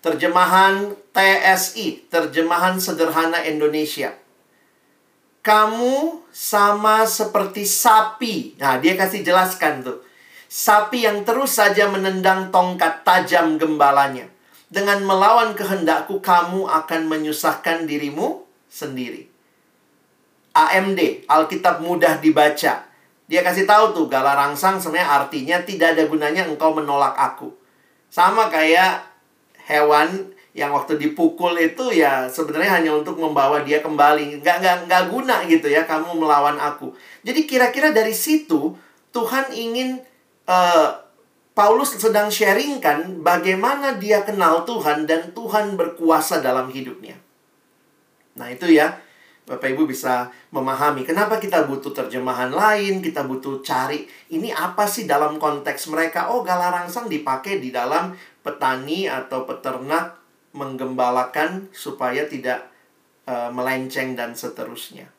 [0.00, 4.16] Terjemahan TSI, terjemahan sederhana Indonesia.
[5.44, 8.56] Kamu sama seperti sapi.
[8.56, 10.10] Nah, dia kasih jelaskan tuh
[10.50, 14.26] sapi yang terus saja menendang tongkat tajam gembalanya.
[14.66, 19.30] Dengan melawan kehendakku, kamu akan menyusahkan dirimu sendiri.
[20.50, 22.89] AMD, Alkitab mudah dibaca.
[23.30, 27.54] Dia kasih tahu tuh, gala rangsang sebenarnya artinya tidak ada gunanya engkau menolak aku.
[28.10, 29.06] Sama kayak
[29.70, 34.42] hewan yang waktu dipukul itu ya sebenarnya hanya untuk membawa dia kembali.
[34.42, 36.90] Nggak, nggak, nggak guna gitu ya kamu melawan aku.
[37.22, 38.74] Jadi kira-kira dari situ
[39.14, 40.02] Tuhan ingin
[40.50, 40.90] uh,
[41.54, 47.14] Paulus sedang sharingkan bagaimana dia kenal Tuhan dan Tuhan berkuasa dalam hidupnya.
[48.38, 48.98] Nah, itu ya.
[49.50, 55.10] Bapak Ibu bisa memahami kenapa kita butuh terjemahan lain, kita butuh cari ini apa sih
[55.10, 56.30] dalam konteks mereka.
[56.30, 58.14] Oh, galarangsang dipakai di dalam
[58.46, 60.22] petani atau peternak
[60.54, 62.70] menggembalakan supaya tidak
[63.26, 65.10] uh, melenceng dan seterusnya.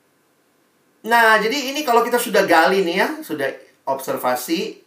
[1.12, 3.52] Nah, jadi ini kalau kita sudah gali nih ya, sudah
[3.84, 4.80] observasi,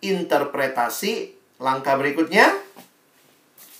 [0.00, 2.46] interpretasi, langkah berikutnya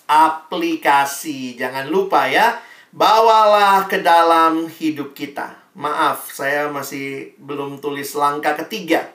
[0.04, 1.56] aplikasi.
[1.56, 2.60] Jangan lupa ya,
[2.96, 5.52] bawalah ke dalam hidup kita.
[5.76, 9.12] Maaf, saya masih belum tulis langkah ketiga.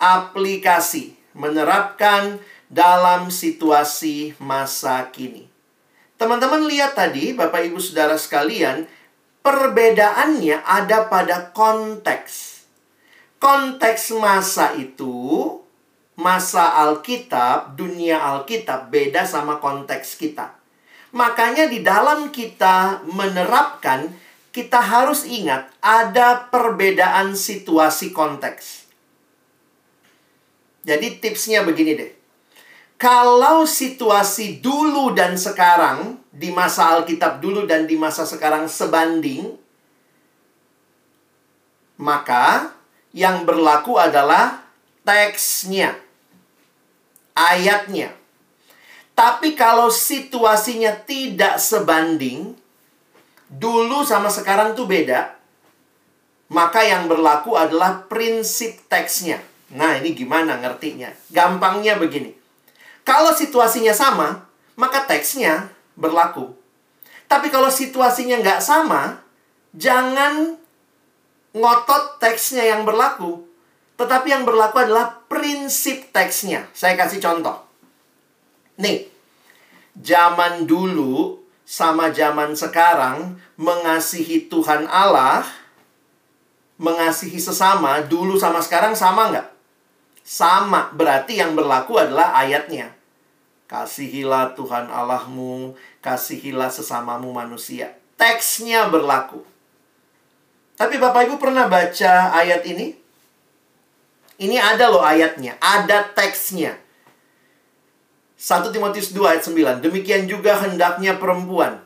[0.00, 2.40] Aplikasi, menerapkan
[2.72, 5.44] dalam situasi masa kini.
[6.16, 8.88] Teman-teman lihat tadi, Bapak Ibu Saudara sekalian,
[9.44, 12.64] perbedaannya ada pada konteks.
[13.36, 15.12] Konteks masa itu,
[16.16, 20.59] masa Alkitab, dunia Alkitab beda sama konteks kita.
[21.10, 24.06] Makanya di dalam kita menerapkan,
[24.54, 28.86] kita harus ingat ada perbedaan situasi konteks.
[30.86, 32.12] Jadi tipsnya begini deh.
[33.00, 39.56] Kalau situasi dulu dan sekarang, di masa Alkitab dulu dan di masa sekarang sebanding,
[41.96, 42.76] maka
[43.16, 44.62] yang berlaku adalah
[45.02, 45.96] teksnya,
[47.32, 48.19] ayatnya.
[49.20, 52.56] Tapi kalau situasinya tidak sebanding,
[53.52, 55.36] dulu sama sekarang tuh beda,
[56.48, 59.44] maka yang berlaku adalah prinsip teksnya.
[59.76, 61.12] Nah, ini gimana ngertinya?
[61.28, 62.32] Gampangnya begini.
[63.04, 64.48] Kalau situasinya sama,
[64.80, 65.68] maka teksnya
[66.00, 66.56] berlaku.
[67.28, 69.20] Tapi kalau situasinya nggak sama,
[69.76, 70.56] jangan
[71.52, 73.44] ngotot teksnya yang berlaku.
[74.00, 76.72] Tetapi yang berlaku adalah prinsip teksnya.
[76.72, 77.68] Saya kasih contoh.
[78.80, 79.09] Nih,
[79.98, 85.46] zaman dulu sama zaman sekarang mengasihi Tuhan Allah,
[86.82, 89.48] mengasihi sesama, dulu sama sekarang sama nggak?
[90.26, 92.90] Sama, berarti yang berlaku adalah ayatnya.
[93.70, 97.94] Kasihilah Tuhan Allahmu, kasihilah sesamamu manusia.
[98.18, 99.46] Teksnya berlaku.
[100.74, 102.98] Tapi Bapak Ibu pernah baca ayat ini?
[104.40, 106.80] Ini ada loh ayatnya, ada teksnya.
[108.40, 109.84] 1 Timotius 2 ayat 9.
[109.84, 111.84] Demikian juga hendaknya perempuan.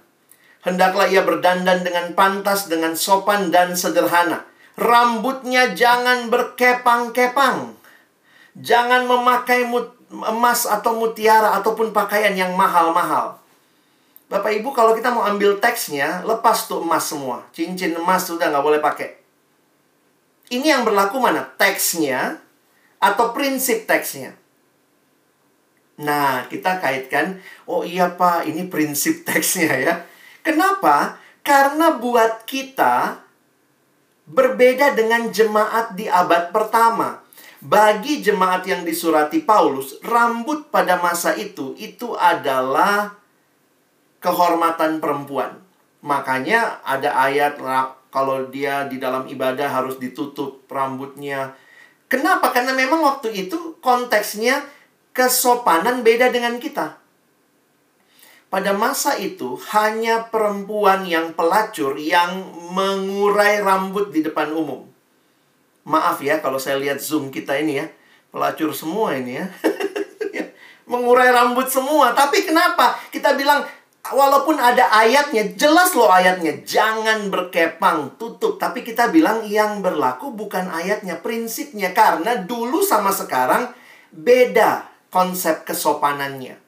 [0.63, 4.47] Hendaklah ia berdandan dengan pantas, dengan sopan dan sederhana.
[4.79, 7.75] Rambutnya jangan berkepang-kepang.
[8.55, 9.67] Jangan memakai
[10.15, 13.43] emas atau mutiara ataupun pakaian yang mahal-mahal.
[14.31, 17.43] Bapak Ibu kalau kita mau ambil teksnya, lepas tuh emas semua.
[17.51, 19.19] Cincin emas sudah nggak boleh pakai.
[20.55, 21.51] Ini yang berlaku mana?
[21.59, 22.39] Teksnya
[23.03, 24.39] atau prinsip teksnya?
[25.95, 27.39] Nah, kita kaitkan,
[27.71, 29.95] oh iya Pak, ini prinsip teksnya ya.
[30.43, 31.23] Kenapa?
[31.47, 33.23] Karena buat kita
[34.27, 37.23] berbeda dengan jemaat di abad pertama.
[37.65, 43.17] Bagi jemaat yang disurati Paulus, rambut pada masa itu itu adalah
[44.21, 45.65] kehormatan perempuan.
[46.05, 47.57] Makanya ada ayat
[48.13, 51.57] kalau dia di dalam ibadah harus ditutup rambutnya.
[52.09, 52.53] Kenapa?
[52.53, 54.61] Karena memang waktu itu konteksnya
[55.15, 56.99] kesopanan beda dengan kita.
[58.51, 64.87] Pada masa itu hanya perempuan yang pelacur yang mengurai rambut di depan umum.
[65.87, 67.87] Maaf ya kalau saya lihat Zoom kita ini ya.
[68.31, 69.47] Pelacur semua ini ya.
[70.91, 72.15] Mengurai rambut semua.
[72.15, 72.95] Tapi kenapa?
[73.11, 73.67] Kita bilang
[74.07, 76.63] walaupun ada ayatnya, jelas loh ayatnya.
[76.63, 78.63] Jangan berkepang, tutup.
[78.63, 81.91] Tapi kita bilang yang berlaku bukan ayatnya, prinsipnya.
[81.91, 83.75] Karena dulu sama sekarang
[84.15, 86.59] beda konsep kesopanannya.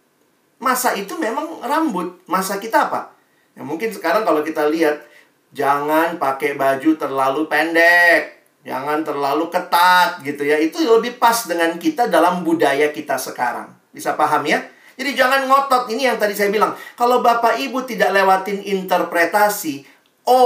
[0.62, 2.22] Masa itu memang rambut.
[2.30, 3.10] Masa kita apa?
[3.58, 5.02] Ya mungkin sekarang kalau kita lihat,
[5.50, 8.36] jangan pakai baju terlalu pendek
[8.66, 10.58] Jangan terlalu ketat gitu ya.
[10.58, 13.70] Itu lebih pas dengan kita dalam budaya kita sekarang.
[13.94, 14.58] Bisa paham ya?
[14.98, 15.86] Jadi jangan ngotot.
[15.86, 16.74] Ini yang tadi saya bilang.
[16.98, 19.86] Kalau Bapak Ibu tidak lewatin interpretasi,
[20.26, 20.42] O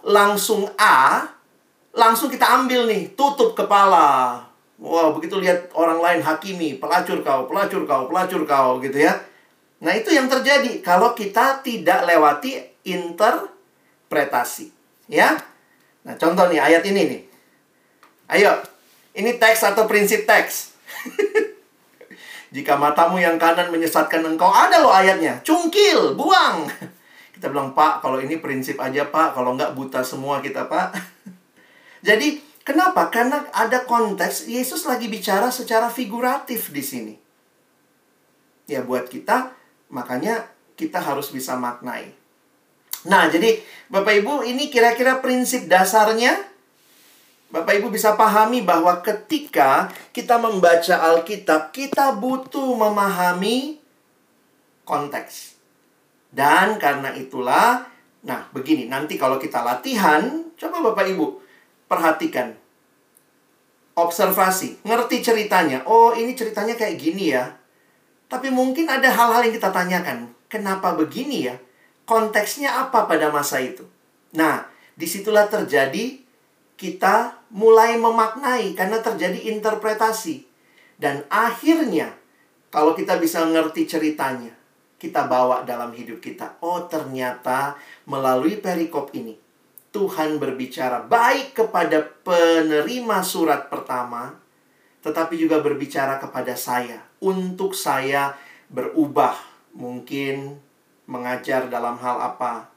[0.00, 1.28] langsung A,
[1.92, 3.12] langsung kita ambil nih.
[3.12, 4.47] Tutup kepala.
[4.78, 6.78] Wow, begitu lihat orang lain hakimi.
[6.78, 9.18] Pelacur kau, pelacur kau, pelacur kau gitu ya.
[9.82, 14.70] Nah itu yang terjadi kalau kita tidak lewati interpretasi.
[15.10, 15.34] Ya.
[16.06, 17.22] Nah contoh nih ayat ini nih.
[18.28, 18.54] Ayo,
[19.16, 20.76] ini teks atau prinsip teks?
[22.54, 25.40] Jika matamu yang kanan menyesatkan engkau, ada loh ayatnya.
[25.44, 26.64] Cungkil, buang.
[27.36, 29.36] Kita bilang, Pak, kalau ini prinsip aja, Pak.
[29.36, 30.90] Kalau enggak, buta semua kita, Pak.
[32.08, 33.08] Jadi, kenapa?
[33.08, 37.14] Karena ada konteks, Yesus lagi bicara secara figuratif di sini.
[38.68, 39.56] Ya, buat kita,
[39.88, 40.44] makanya
[40.76, 42.12] kita harus bisa maknai.
[43.08, 43.56] Nah, jadi
[43.88, 46.36] Bapak Ibu, ini kira-kira prinsip dasarnya
[47.48, 53.80] Bapak Ibu bisa pahami bahwa ketika kita membaca Alkitab, kita butuh memahami
[54.84, 55.56] konteks.
[56.28, 57.88] Dan karena itulah,
[58.20, 61.47] nah begini, nanti kalau kita latihan, coba Bapak Ibu
[61.88, 62.54] perhatikan.
[63.98, 65.82] observasi, ngerti ceritanya.
[65.82, 67.50] Oh, ini ceritanya kayak gini ya.
[68.30, 70.30] Tapi mungkin ada hal-hal yang kita tanyakan.
[70.46, 71.58] Kenapa begini ya?
[72.06, 73.82] Konteksnya apa pada masa itu?
[74.38, 76.20] Nah, di situlah terjadi
[76.78, 80.46] kita mulai memaknai karena terjadi interpretasi.
[80.94, 82.14] Dan akhirnya,
[82.70, 84.54] kalau kita bisa ngerti ceritanya,
[84.98, 86.58] kita bawa dalam hidup kita.
[86.62, 89.34] Oh, ternyata melalui perikop ini,
[89.98, 94.38] Tuhan berbicara baik kepada penerima surat pertama,
[95.02, 98.38] tetapi juga berbicara kepada saya untuk saya
[98.70, 99.34] berubah.
[99.74, 100.54] Mungkin
[101.10, 102.70] mengajar dalam hal apa,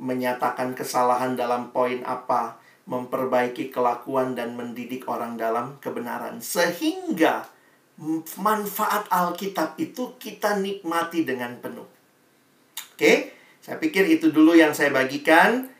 [0.00, 2.56] menyatakan kesalahan dalam poin apa,
[2.88, 7.44] memperbaiki kelakuan dan mendidik orang dalam kebenaran, sehingga
[8.40, 11.84] manfaat Alkitab itu kita nikmati dengan penuh.
[12.96, 15.75] Oke, saya pikir itu dulu yang saya bagikan.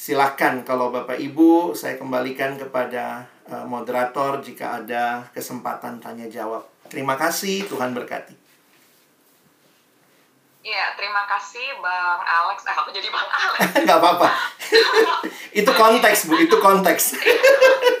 [0.00, 6.64] Silahkan kalau Bapak Ibu saya kembalikan kepada uh, moderator jika ada kesempatan tanya jawab.
[6.88, 8.32] Terima kasih, Tuhan berkati.
[10.64, 12.64] Iya, terima kasih Bang Alex.
[12.64, 13.60] Ah, aku jadi Bang Alex.
[13.92, 14.28] Gak apa-apa.
[15.60, 16.48] itu konteks, Bu.
[16.48, 17.20] Itu konteks.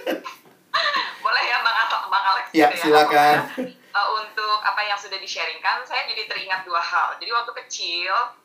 [1.24, 2.48] Boleh ya Bang atau Bang Alex?
[2.56, 3.44] Ya, gitu silakan.
[3.92, 7.20] Uh, untuk apa yang sudah di-sharingkan, saya jadi teringat dua hal.
[7.20, 8.39] Jadi waktu kecil,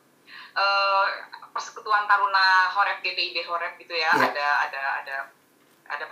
[0.56, 1.04] uh,
[1.52, 4.32] persekutuan Taruna Horeb GPIB Horeb gitu ya, Ya.
[4.32, 5.16] ada ada ada
[5.86, 6.04] ada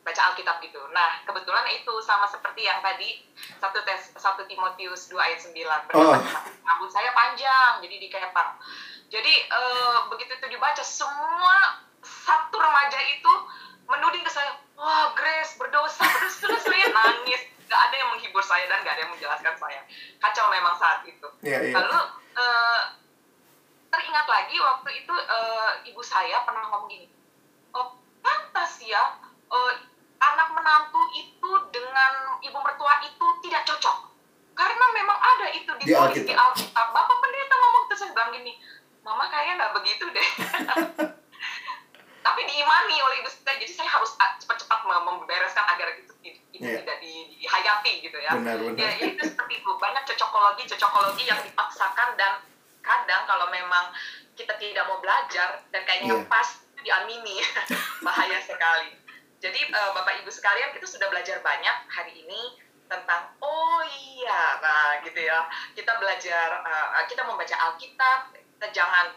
[0.00, 0.80] baca Alkitab gitu.
[0.90, 3.20] Nah, kebetulan itu sama seperti yang tadi
[3.60, 5.92] satu tes satu Timotius 2 ayat 9.
[5.96, 6.16] Oh.
[6.64, 8.56] Rambut saya panjang, jadi dikepang.
[9.12, 13.32] Jadi eh, begitu itu dibaca semua satu remaja itu
[13.90, 17.42] menuding ke saya, wah Grace berdosa, berdosa terus saya nangis.
[17.70, 19.80] Gak ada yang menghibur saya dan gak ada yang menjelaskan saya.
[20.18, 21.28] Kacau memang saat itu.
[21.44, 21.74] Iya, iya.
[21.76, 21.98] Lalu
[22.34, 22.80] eh,
[23.90, 27.06] teringat lagi waktu itu eh, ibu saya pernah ngomong gini,
[27.72, 29.72] oh pantas ya eh,
[30.18, 33.96] anak menantu itu dengan ibu mertua itu tidak cocok
[34.52, 36.36] karena memang ada itu Di ditulis di Alkitab.
[36.52, 36.86] Alkitab.
[36.92, 38.52] Bapak pendeta ngomong terus saya bilang gini,
[39.00, 40.28] mama kayaknya nggak begitu deh.
[42.20, 46.38] Tapi diimani oleh ibu saya, jadi saya harus ah, cepat-cepat mem- membereskan agar itu, itu
[46.60, 46.84] Iya.
[46.84, 48.36] tidak di, dihayati gitu ya.
[48.36, 48.76] Benar, benar.
[48.76, 49.70] Ya, itu seperti itu.
[49.80, 52.44] Banyak cocokologi, cocokologi yang dipaksakan dan
[52.90, 53.94] kadang kalau memang
[54.34, 56.26] kita tidak mau belajar dan kayaknya Iya.
[56.26, 56.48] pas
[56.80, 57.38] itu diamini,
[58.06, 58.96] bahaya sekali.
[59.40, 62.56] Jadi eh, Bapak Ibu sekalian kita sudah belajar banyak hari ini
[62.90, 65.46] tentang oh iya, nah gitu ya.
[65.76, 69.12] Kita belajar, eh, kita membaca Alkitab, kita jangan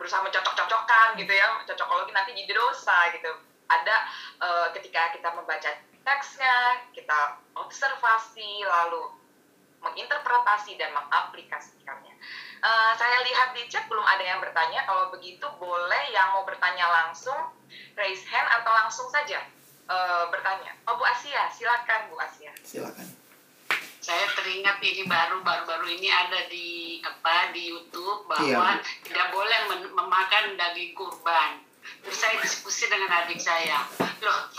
[0.00, 3.32] berusaha mencocok-cocokkan gitu ya, cocokologi nanti jadi dosa gitu.
[3.68, 3.96] Ada
[4.40, 5.70] eh, ketika kita membaca
[6.02, 6.56] teksnya,
[6.96, 9.14] kita observasi lalu
[9.82, 12.11] menginterpretasi dan mengaplikasikannya.
[12.62, 14.86] Eh, saya lihat di chat belum ada yang bertanya.
[14.86, 17.50] Kalau begitu boleh yang mau bertanya langsung
[17.98, 19.42] raise hand atau langsung saja
[19.90, 20.70] eh, bertanya.
[20.86, 22.54] Oh Bu Asia, silakan Bu Asia.
[22.62, 23.18] Silakan.
[24.02, 28.82] saya teringat ini baru baru baru ini ada di apa di YouTube Iya, bahwa Bu.
[29.06, 29.58] tidak boleh
[29.94, 31.62] memakan daging kurban.
[32.02, 33.78] Terus saya diskusi dengan adik saya,
[34.22, 34.50] loh,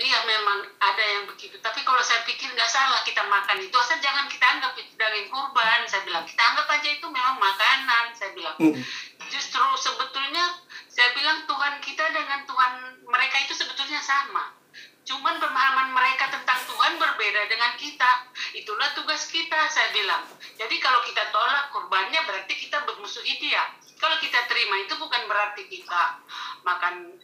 [0.00, 1.60] iya memang ada yang begitu.
[1.60, 5.28] Tapi kalau saya pikir nggak salah kita makan itu, asal jangan kita anggap itu daging
[5.28, 5.84] kurban.
[5.86, 8.04] Saya bilang kita anggap aja itu memang makanan.
[8.16, 8.80] Saya bilang Mm.
[9.28, 10.44] justru sebetulnya
[10.88, 12.72] saya bilang Tuhan kita dengan Tuhan
[13.06, 14.56] mereka itu sebetulnya sama.
[15.04, 18.30] Cuman pemahaman mereka tentang Tuhan berbeda dengan kita.
[18.54, 20.22] Itulah tugas kita, saya bilang.
[20.54, 23.64] Jadi kalau kita tolak kurbannya berarti kita bermusuhi dia.
[23.98, 26.20] Kalau kita terima itu bukan berarti kita
[26.62, 27.20] makan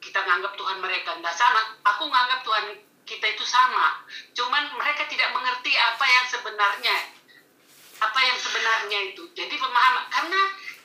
[0.00, 1.62] kita nganggap Tuhan mereka tidak sama.
[1.94, 2.64] Aku nganggap Tuhan
[3.04, 4.02] kita itu sama.
[4.32, 6.96] Cuman mereka tidak mengerti apa yang sebenarnya
[8.00, 9.28] apa yang sebenarnya itu.
[9.36, 10.40] Jadi pemahaman karena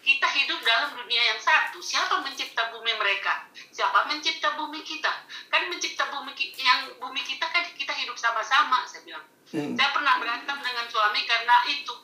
[0.06, 1.82] kita hidup dalam dunia yang satu.
[1.82, 3.50] Siapa mencipta bumi mereka?
[3.74, 5.26] Siapa mencipta bumi kita?
[5.50, 8.86] Kan mencipta bumi yang bumi kita kan kita hidup sama-sama.
[8.86, 9.26] Saya bilang.
[9.50, 9.74] Hmm.
[9.74, 11.96] Saya pernah berantem dengan suami karena itu.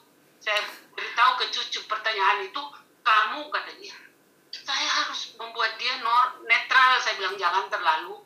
[0.42, 0.66] Saya
[0.98, 2.62] beritahu ke cucu pertanyaan itu,
[3.06, 3.94] kamu kata dia.
[4.52, 7.00] Saya harus membuat dia nor- netral.
[7.00, 8.20] Saya bilang jangan terlalu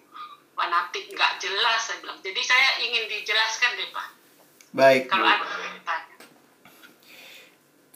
[0.57, 1.80] fanatik, nggak jelas.
[1.86, 2.17] Saya bilang.
[2.19, 4.07] Jadi saya ingin dijelaskan deh Pak.
[4.76, 5.03] Baik.
[5.07, 5.45] Kalau ada.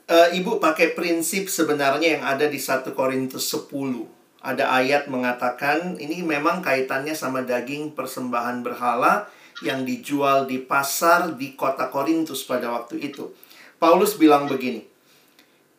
[0.09, 4.09] Eh, Ibu pakai prinsip sebenarnya yang ada di 1 Korintus 10.
[4.41, 9.29] Ada ayat mengatakan ini memang kaitannya sama daging persembahan berhala
[9.61, 13.29] yang dijual di pasar di kota Korintus pada waktu itu.
[13.77, 14.81] Paulus bilang begini,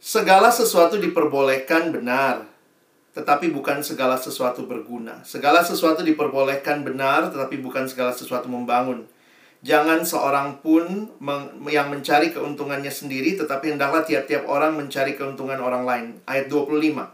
[0.00, 2.48] Segala sesuatu diperbolehkan benar,
[3.12, 5.20] tetapi bukan segala sesuatu berguna.
[5.28, 9.04] Segala sesuatu diperbolehkan benar, tetapi bukan segala sesuatu membangun.
[9.60, 11.12] Jangan seorang pun
[11.68, 16.06] yang mencari keuntungannya sendiri, tetapi hendaklah tiap-tiap orang mencari keuntungan orang lain.
[16.24, 17.12] Ayat 25.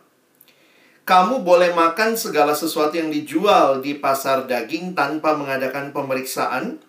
[1.06, 6.82] kamu boleh makan segala sesuatu yang dijual di pasar daging tanpa mengadakan pemeriksaan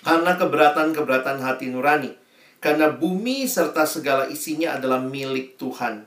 [0.00, 2.21] karena keberatan-keberatan hati nurani.
[2.62, 6.06] Karena bumi serta segala isinya adalah milik Tuhan.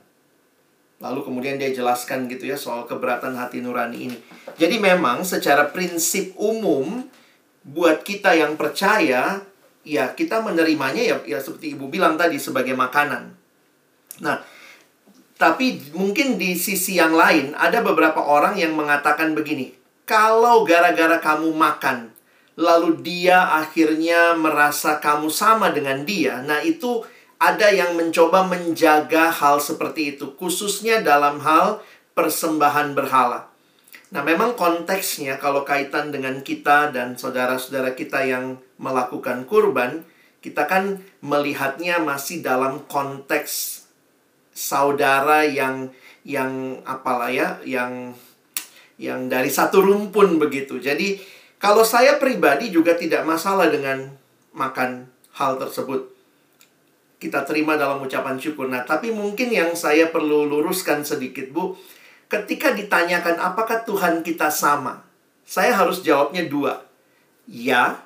[0.96, 4.18] Lalu kemudian dia jelaskan gitu ya soal keberatan hati nurani ini.
[4.56, 7.04] Jadi memang secara prinsip umum
[7.60, 9.44] buat kita yang percaya
[9.84, 13.36] ya kita menerimanya ya, ya seperti ibu bilang tadi sebagai makanan.
[14.24, 14.40] Nah,
[15.36, 19.76] tapi mungkin di sisi yang lain ada beberapa orang yang mengatakan begini,
[20.08, 22.15] kalau gara-gara kamu makan,
[22.56, 27.04] lalu dia akhirnya merasa kamu sama dengan dia, nah itu
[27.36, 31.84] ada yang mencoba menjaga hal seperti itu, khususnya dalam hal
[32.16, 33.52] persembahan berhala.
[34.08, 40.06] Nah, memang konteksnya kalau kaitan dengan kita dan saudara-saudara kita yang melakukan kurban,
[40.40, 43.84] kita kan melihatnya masih dalam konteks
[44.56, 45.92] saudara yang
[46.24, 48.16] yang apalah ya, yang
[48.96, 50.80] yang dari satu rumpun begitu.
[50.80, 51.20] Jadi,
[51.56, 54.12] kalau saya pribadi juga tidak masalah dengan
[54.52, 56.12] makan hal tersebut.
[57.16, 58.68] Kita terima dalam ucapan syukur.
[58.68, 61.72] Nah, tapi mungkin yang saya perlu luruskan sedikit, Bu
[62.26, 65.06] ketika ditanyakan apakah Tuhan kita sama,
[65.46, 66.82] saya harus jawabnya dua.
[67.46, 68.02] Ya,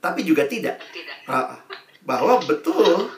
[0.00, 0.80] tapi juga tidak.
[0.80, 1.28] Tidak.
[2.08, 3.12] Bahwa betul,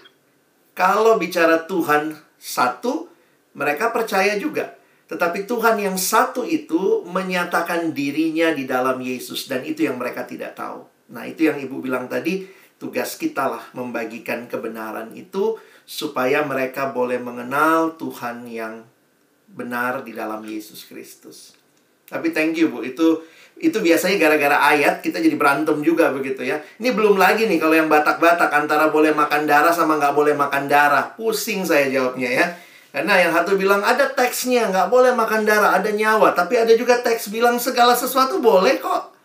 [0.74, 3.06] kalau bicara Tuhan satu,
[3.54, 4.74] mereka percaya juga.
[5.12, 9.44] Tetapi Tuhan yang satu itu menyatakan dirinya di dalam Yesus.
[9.44, 10.88] Dan itu yang mereka tidak tahu.
[11.12, 12.48] Nah itu yang Ibu bilang tadi,
[12.80, 18.88] tugas kita lah membagikan kebenaran itu supaya mereka boleh mengenal Tuhan yang
[19.52, 21.52] benar di dalam Yesus Kristus.
[22.08, 23.20] Tapi thank you Bu, itu
[23.60, 26.58] itu biasanya gara-gara ayat kita jadi berantem juga begitu ya.
[26.80, 30.66] Ini belum lagi nih kalau yang Batak-Batak antara boleh makan darah sama nggak boleh makan
[30.66, 31.12] darah.
[31.14, 32.46] Pusing saya jawabnya ya.
[32.92, 36.36] Karena yang satu bilang ada teksnya nggak boleh makan darah, ada nyawa.
[36.36, 39.16] Tapi ada juga teks bilang segala sesuatu boleh kok.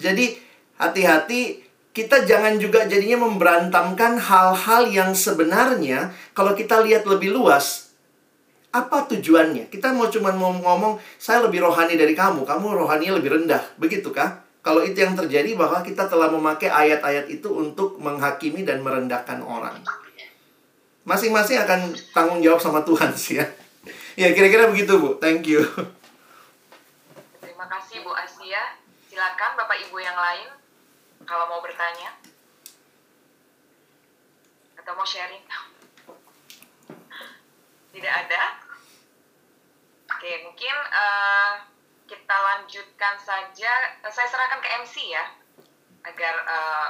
[0.00, 0.40] Jadi
[0.80, 1.60] hati-hati
[1.92, 7.84] kita jangan juga jadinya memberantamkan hal-hal yang sebenarnya kalau kita lihat lebih luas
[8.74, 9.70] apa tujuannya?
[9.70, 13.62] Kita mau cuma mau ngomong, saya lebih rohani dari kamu, kamu rohaninya lebih rendah.
[13.78, 14.42] Begitukah?
[14.66, 19.78] Kalau itu yang terjadi, bahwa kita telah memakai ayat-ayat itu untuk menghakimi dan merendahkan orang.
[21.04, 23.46] Masing-masing akan tanggung jawab sama Tuhan sih ya.
[24.16, 25.20] Ya, kira-kira begitu, Bu.
[25.20, 25.60] Thank you.
[27.44, 28.80] Terima kasih, Bu Asia.
[29.12, 30.48] Silakan Bapak Ibu yang lain
[31.28, 32.16] kalau mau bertanya
[34.80, 35.44] atau mau sharing.
[37.92, 38.42] Tidak ada?
[40.12, 41.62] Oke, mungkin uh,
[42.08, 43.72] kita lanjutkan saja.
[44.08, 45.24] Saya serahkan ke MC ya,
[46.04, 46.88] agar uh,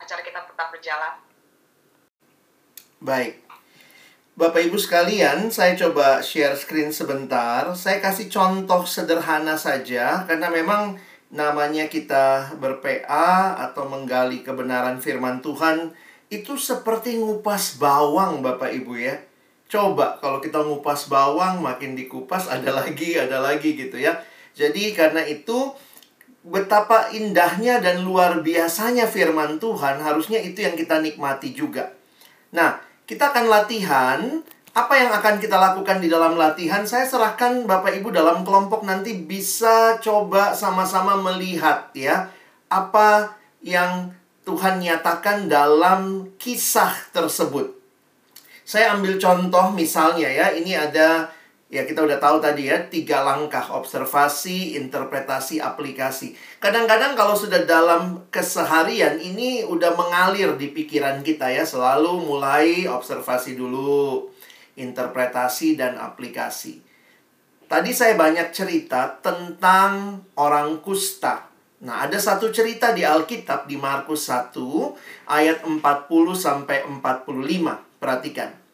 [0.00, 1.27] acara kita tetap berjalan.
[2.98, 3.38] Baik.
[4.34, 7.62] Bapak Ibu sekalian, saya coba share screen sebentar.
[7.78, 10.98] Saya kasih contoh sederhana saja karena memang
[11.30, 15.94] namanya kita ber-PA atau menggali kebenaran firman Tuhan
[16.26, 19.14] itu seperti ngupas bawang Bapak Ibu ya.
[19.70, 24.18] Coba kalau kita ngupas bawang makin dikupas ada lagi, ada lagi gitu ya.
[24.58, 25.70] Jadi karena itu
[26.42, 31.94] betapa indahnya dan luar biasanya firman Tuhan, harusnya itu yang kita nikmati juga.
[32.50, 34.20] Nah, kita akan latihan
[34.76, 36.84] apa yang akan kita lakukan di dalam latihan?
[36.84, 42.30] Saya serahkan Bapak Ibu dalam kelompok nanti bisa coba sama-sama melihat ya
[42.68, 43.32] apa
[43.64, 44.12] yang
[44.44, 47.74] Tuhan nyatakan dalam kisah tersebut.
[48.68, 51.32] Saya ambil contoh misalnya ya, ini ada
[51.68, 56.32] ya kita udah tahu tadi ya, tiga langkah observasi, interpretasi, aplikasi.
[56.60, 63.54] Kadang-kadang kalau sudah dalam keseharian ini udah mengalir di pikiran kita ya, selalu mulai observasi
[63.54, 64.32] dulu,
[64.80, 66.80] interpretasi dan aplikasi.
[67.68, 71.52] Tadi saya banyak cerita tentang orang kusta.
[71.84, 74.56] Nah, ada satu cerita di Alkitab di Markus 1
[75.28, 75.84] ayat 40
[76.32, 77.84] sampai 45.
[78.00, 78.67] Perhatikan.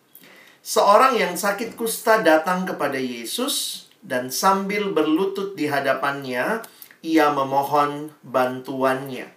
[0.65, 6.65] Seorang yang sakit kusta datang kepada Yesus dan sambil berlutut di hadapannya,
[7.05, 9.29] ia memohon bantuannya.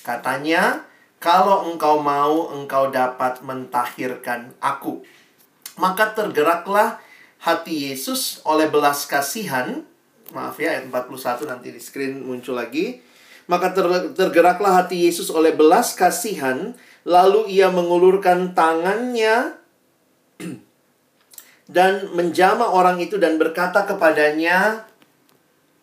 [0.00, 0.88] Katanya,
[1.20, 5.04] "Kalau engkau mau, engkau dapat mentahirkan aku."
[5.76, 6.96] Maka tergeraklah
[7.44, 9.84] hati Yesus oleh belas kasihan.
[10.32, 13.04] Maaf ya, ayat 41 nanti di screen muncul lagi.
[13.52, 13.76] Maka
[14.16, 16.72] tergeraklah hati Yesus oleh belas kasihan
[17.04, 19.56] Lalu ia mengulurkan tangannya
[21.70, 24.90] dan menjama orang itu dan berkata kepadanya,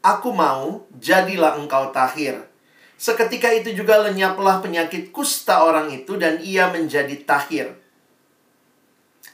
[0.03, 2.43] Aku mau, jadilah engkau tahir.
[2.99, 7.80] Seketika itu juga lenyaplah penyakit kusta orang itu dan ia menjadi tahir.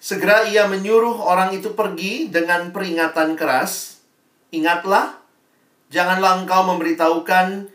[0.03, 4.03] Segera ia menyuruh orang itu pergi dengan peringatan keras.
[4.51, 5.15] Ingatlah,
[5.89, 7.71] janganlah engkau memberitahukan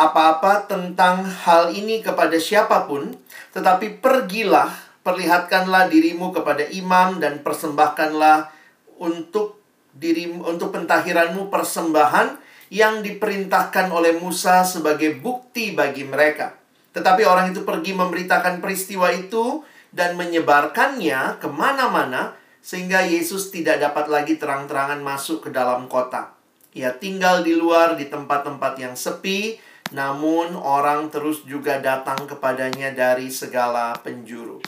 [0.00, 3.12] apa-apa tentang hal ini kepada siapa pun,
[3.52, 4.72] tetapi pergilah,
[5.10, 8.54] perlihatkanlah dirimu kepada imam dan persembahkanlah
[9.02, 9.58] untuk
[9.90, 12.38] dirimu untuk pentahiranmu persembahan
[12.70, 16.54] yang diperintahkan oleh Musa sebagai bukti bagi mereka.
[16.94, 24.06] Tetapi orang itu pergi memberitakan peristiwa itu dan menyebarkannya ke mana-mana sehingga Yesus tidak dapat
[24.06, 26.38] lagi terang-terangan masuk ke dalam kota.
[26.70, 29.58] Ia tinggal di luar di tempat-tempat yang sepi,
[29.90, 34.62] namun orang terus juga datang kepadanya dari segala penjuru.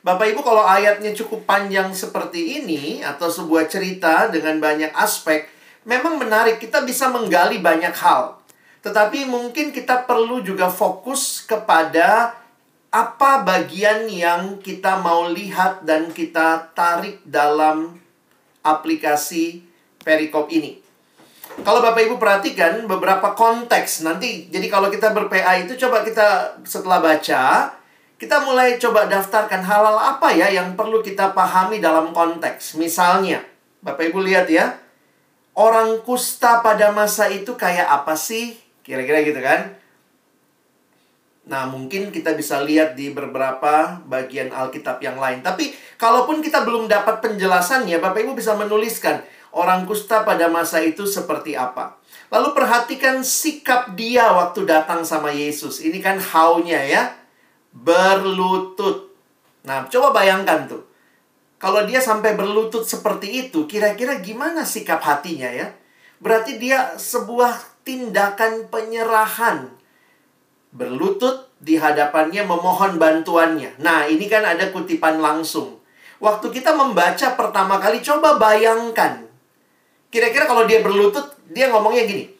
[0.00, 5.44] Bapak Ibu kalau ayatnya cukup panjang seperti ini atau sebuah cerita dengan banyak aspek,
[5.84, 8.40] memang menarik kita bisa menggali banyak hal.
[8.80, 12.32] Tetapi mungkin kita perlu juga fokus kepada
[12.90, 18.00] apa bagian yang kita mau lihat dan kita tarik dalam
[18.64, 19.60] aplikasi
[20.00, 20.80] perikop ini.
[21.60, 27.04] Kalau Bapak Ibu perhatikan beberapa konteks nanti, jadi kalau kita ber-PA itu coba kita setelah
[27.04, 27.74] baca,
[28.20, 32.76] kita mulai coba daftarkan hal-hal apa ya yang perlu kita pahami dalam konteks.
[32.76, 33.40] Misalnya,
[33.80, 34.76] Bapak Ibu lihat ya,
[35.56, 38.60] orang kusta pada masa itu kayak apa sih?
[38.84, 39.72] Kira-kira gitu kan?
[41.48, 45.40] Nah, mungkin kita bisa lihat di beberapa bagian Alkitab yang lain.
[45.40, 49.24] Tapi, kalaupun kita belum dapat penjelasannya, Bapak Ibu bisa menuliskan
[49.56, 51.96] orang kusta pada masa itu seperti apa.
[52.28, 55.80] Lalu perhatikan sikap dia waktu datang sama Yesus.
[55.80, 57.19] Ini kan haunya ya.
[57.70, 59.14] Berlutut.
[59.66, 60.82] Nah, coba bayangkan tuh.
[61.60, 65.68] Kalau dia sampai berlutut seperti itu, kira-kira gimana sikap hatinya ya?
[66.16, 69.68] Berarti dia sebuah tindakan penyerahan
[70.70, 73.76] berlutut di hadapannya memohon bantuannya.
[73.82, 75.82] Nah, ini kan ada kutipan langsung.
[76.20, 79.24] Waktu kita membaca pertama kali, coba bayangkan.
[80.08, 82.32] Kira-kira kalau dia berlutut, dia ngomongnya gini.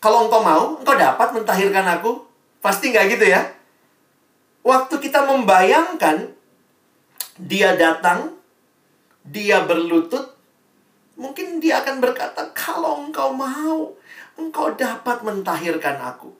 [0.00, 2.20] Kalau engkau mau, engkau dapat mentahirkan aku.
[2.60, 3.40] Pasti nggak gitu ya?
[5.14, 6.26] Kita membayangkan,
[7.38, 8.34] dia datang,
[9.22, 10.34] dia berlutut,
[11.14, 13.94] mungkin dia akan berkata, kalau engkau mau,
[14.34, 16.34] engkau dapat mentahirkan aku.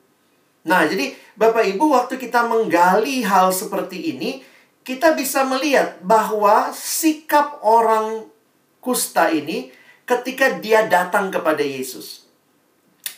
[0.66, 4.42] Nah, jadi Bapak Ibu waktu kita menggali hal seperti ini,
[4.82, 8.26] kita bisa melihat bahwa sikap orang
[8.82, 9.70] kusta ini
[10.02, 12.26] ketika dia datang kepada Yesus.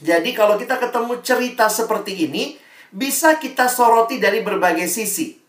[0.05, 2.61] Jadi kalau kita ketemu cerita seperti ini,
[2.93, 5.46] bisa kita soroti dari berbagai sisi.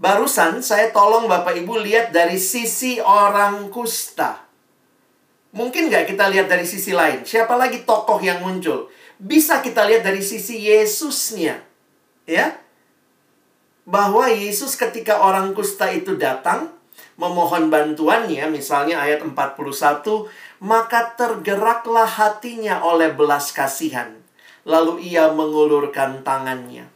[0.00, 4.48] Barusan saya tolong Bapak Ibu lihat dari sisi orang kusta.
[5.52, 7.28] Mungkin nggak kita lihat dari sisi lain?
[7.28, 8.88] Siapa lagi tokoh yang muncul?
[9.20, 11.60] bisa kita lihat dari sisi Yesusnya.
[12.24, 12.56] Ya.
[13.84, 16.72] Bahwa Yesus ketika orang kusta itu datang
[17.20, 19.36] memohon bantuannya, misalnya ayat 41,
[20.64, 24.16] maka tergeraklah hatinya oleh belas kasihan.
[24.64, 26.88] Lalu ia mengulurkan tangannya.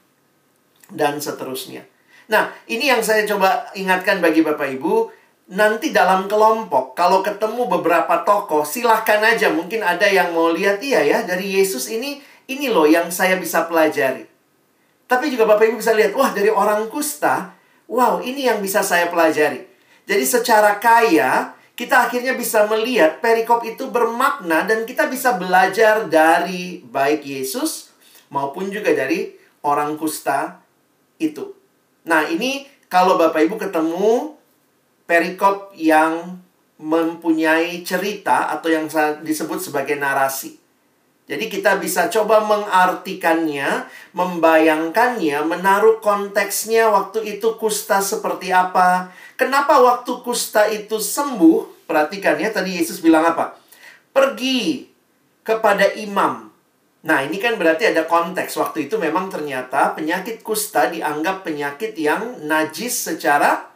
[0.88, 1.84] Dan seterusnya.
[2.24, 5.12] Nah, ini yang saya coba ingatkan bagi Bapak Ibu
[5.52, 11.04] nanti dalam kelompok kalau ketemu beberapa tokoh silahkan aja mungkin ada yang mau lihat iya
[11.04, 14.24] ya dari Yesus ini ini loh yang saya bisa pelajari.
[15.04, 17.52] Tapi juga Bapak Ibu bisa lihat wah dari orang kusta
[17.92, 19.68] wow ini yang bisa saya pelajari.
[20.08, 26.80] Jadi secara kaya kita akhirnya bisa melihat perikop itu bermakna dan kita bisa belajar dari
[26.88, 27.92] baik Yesus
[28.32, 30.60] maupun juga dari orang kusta
[31.20, 31.53] itu
[32.04, 34.38] nah ini kalau Bapak Ibu ketemu
[35.04, 36.38] perikop yang
[36.78, 38.86] mempunyai cerita atau yang
[39.22, 40.60] disebut sebagai narasi.
[41.24, 49.08] Jadi kita bisa coba mengartikannya, membayangkannya, menaruh konteksnya waktu itu kusta seperti apa.
[49.40, 51.88] Kenapa waktu kusta itu sembuh?
[51.88, 53.56] Perhatikan ya, tadi Yesus bilang apa?
[54.12, 54.92] Pergi
[55.40, 56.53] kepada imam.
[57.04, 58.56] Nah, ini kan berarti ada konteks.
[58.56, 63.68] Waktu itu memang ternyata penyakit kusta dianggap penyakit yang najis secara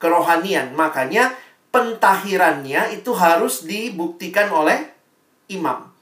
[0.00, 0.72] kerohanian.
[0.72, 1.36] Makanya
[1.68, 4.80] pentahirannya itu harus dibuktikan oleh
[5.52, 5.92] imam.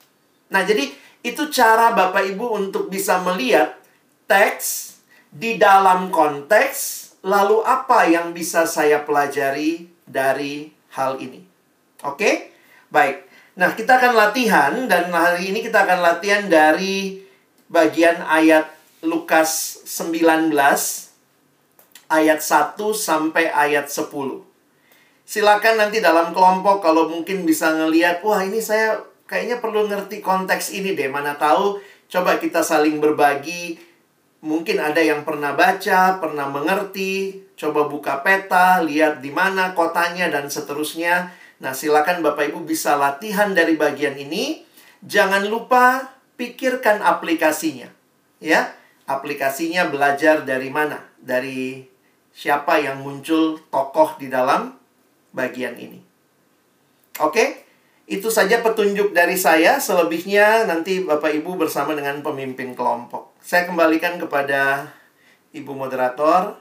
[0.55, 0.86] Nah, jadi
[1.27, 3.74] itu cara Bapak Ibu untuk bisa melihat
[4.31, 4.98] teks
[5.31, 11.43] di dalam konteks lalu apa yang bisa saya pelajari dari hal ini.
[12.07, 12.55] Oke?
[12.89, 13.30] Baik.
[13.59, 17.19] Nah, kita akan latihan dan hari ini kita akan latihan dari
[17.67, 18.71] bagian ayat
[19.03, 20.55] Lukas 19
[22.11, 24.47] ayat 1 sampai ayat 10.
[25.27, 28.99] Silakan nanti dalam kelompok kalau mungkin bisa ngeliat, wah ini saya
[29.31, 31.07] kayaknya perlu ngerti konteks ini deh.
[31.07, 31.79] Mana tahu
[32.11, 33.79] coba kita saling berbagi.
[34.41, 40.51] Mungkin ada yang pernah baca, pernah mengerti, coba buka peta, lihat di mana kotanya dan
[40.51, 41.40] seterusnya.
[41.61, 44.65] Nah, silakan Bapak Ibu bisa latihan dari bagian ini.
[45.05, 47.93] Jangan lupa pikirkan aplikasinya.
[48.41, 48.73] Ya,
[49.05, 51.05] aplikasinya belajar dari mana?
[51.20, 51.85] Dari
[52.32, 54.73] siapa yang muncul tokoh di dalam
[55.37, 56.01] bagian ini.
[57.20, 57.69] Oke,
[58.09, 59.77] itu saja petunjuk dari saya.
[59.77, 63.37] Selebihnya nanti Bapak Ibu bersama dengan pemimpin kelompok.
[63.45, 64.89] Saya kembalikan kepada
[65.53, 66.57] Ibu moderator.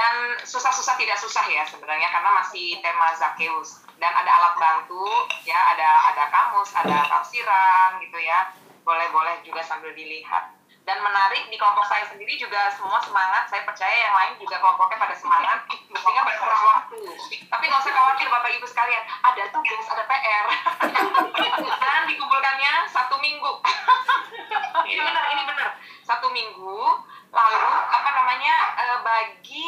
[0.00, 5.04] Dan susah-susah tidak susah ya sebenarnya karena masih tema Zakheus dan ada alat bantu
[5.44, 8.48] ya, ada ada kamus, ada tafsiran gitu ya.
[8.80, 10.56] Boleh-boleh juga sambil dilihat.
[10.88, 13.44] Dan menarik di kelompok saya sendiri juga semua semangat.
[13.52, 15.68] Saya percaya yang lain juga kelompoknya pada semangat.
[15.92, 17.00] Mestinya pada kurang waktu.
[17.44, 19.04] Tapi nggak usah khawatir Bapak Ibu sekalian.
[19.04, 20.46] Ada tugas, ada PR.
[21.84, 23.52] Dan dikumpulkannya satu minggu.
[24.88, 25.68] ini benar, ini benar.
[26.08, 26.80] Satu minggu.
[27.30, 29.66] Lalu apa namanya eh, bagi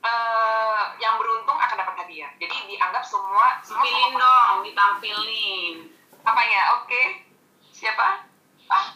[0.00, 2.30] eh, yang beruntung akan dapat hadiah.
[2.38, 5.74] Jadi dianggap semua semua Pilih dong, ditampilin.
[6.22, 6.60] apanya?
[6.78, 7.26] Oke.
[7.72, 8.22] Siapa?
[8.70, 8.94] Ah,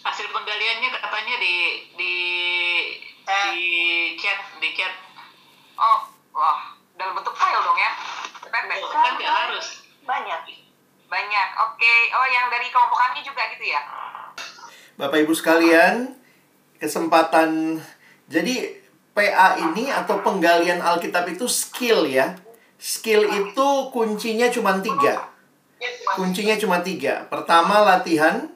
[0.00, 1.54] Hasil penggaliannya katanya di
[1.96, 2.14] di
[3.26, 3.64] di
[4.16, 4.92] chat di chat.
[5.74, 7.92] Oh, wah, dalam bentuk file dong ya?
[8.40, 8.80] Pepet.
[8.84, 9.84] Kan nggak harus.
[10.04, 10.40] Banyak.
[11.08, 11.48] Banyak.
[11.64, 11.94] Oke.
[12.12, 13.80] Oh, yang dari kelompok kami juga gitu ya?
[14.94, 16.19] Bapak Ibu sekalian,
[16.80, 17.78] kesempatan
[18.30, 18.80] jadi
[19.10, 22.38] PA ini atau penggalian Alkitab itu skill ya.
[22.78, 25.28] Skill itu kuncinya cuma tiga.
[26.16, 27.26] Kuncinya cuma tiga.
[27.26, 28.46] Pertama latihan,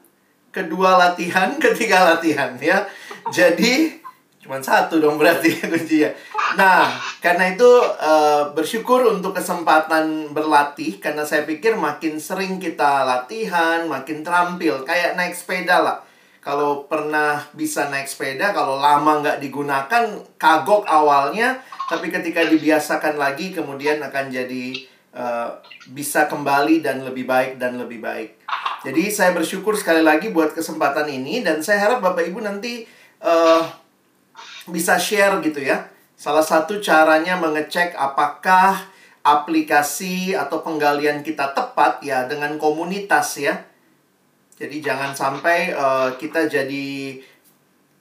[0.49, 2.87] kedua latihan, ketiga latihan ya.
[3.29, 3.99] Jadi
[4.39, 6.09] cuma satu dong berarti kuncinya.
[6.55, 6.87] Nah,
[7.19, 7.69] karena itu
[7.99, 15.19] eh, bersyukur untuk kesempatan berlatih karena saya pikir makin sering kita latihan, makin terampil kayak
[15.19, 15.97] naik sepeda lah.
[16.45, 21.57] Kalau pernah bisa naik sepeda, kalau lama nggak digunakan, kagok awalnya,
[21.89, 24.77] tapi ketika dibiasakan lagi, kemudian akan jadi
[25.17, 25.49] eh,
[25.89, 28.37] bisa kembali dan lebih baik dan lebih baik.
[28.85, 32.85] Jadi saya bersyukur sekali lagi buat kesempatan ini dan saya harap Bapak Ibu nanti
[33.25, 33.61] eh,
[34.69, 35.89] bisa share gitu ya.
[36.13, 38.85] Salah satu caranya mengecek apakah
[39.25, 43.65] aplikasi atau penggalian kita tepat ya dengan komunitas ya.
[44.55, 47.19] Jadi jangan sampai eh, kita jadi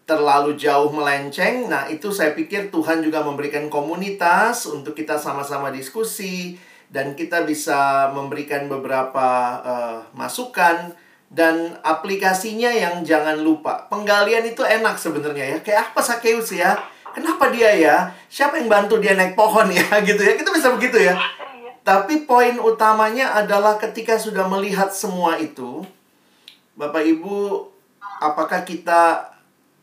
[0.05, 1.67] terlalu jauh melenceng.
[1.67, 6.61] Nah, itu saya pikir Tuhan juga memberikan komunitas untuk kita sama-sama diskusi
[6.93, 9.29] dan kita bisa memberikan beberapa
[9.65, 10.95] eh, masukan
[11.35, 13.91] dan aplikasinya yang jangan lupa.
[13.91, 15.59] Penggalian itu enak sebenarnya ya.
[15.65, 16.79] Kayak apa Sakeus ya?
[17.11, 17.97] Kenapa dia ya?
[18.31, 20.39] Siapa yang bantu dia naik pohon ya gitu ya?
[20.39, 21.19] Kita bisa begitu ya.
[21.85, 25.85] Tapi poin utamanya adalah ketika sudah melihat semua itu,
[26.75, 27.71] Bapak Ibu,
[28.19, 29.31] apakah kita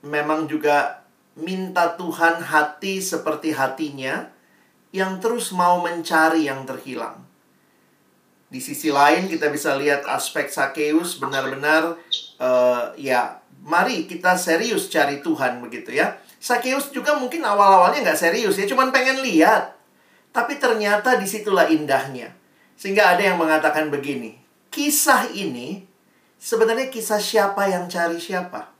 [0.03, 1.07] memang juga
[1.39, 4.27] minta Tuhan hati seperti hatinya
[4.91, 7.23] yang terus mau mencari yang terhilang?
[8.51, 11.95] Di sisi lain kita bisa lihat aspek Sakeus benar-benar
[12.35, 16.19] eh, ya mari kita serius cari Tuhan begitu ya.
[16.41, 19.77] Sakeus juga mungkin awal-awalnya nggak serius ya, cuman pengen lihat.
[20.35, 22.35] Tapi ternyata di situlah indahnya.
[22.75, 24.41] Sehingga ada yang mengatakan begini,
[24.73, 25.90] kisah ini
[26.41, 28.73] sebenarnya kisah siapa yang cari siapa.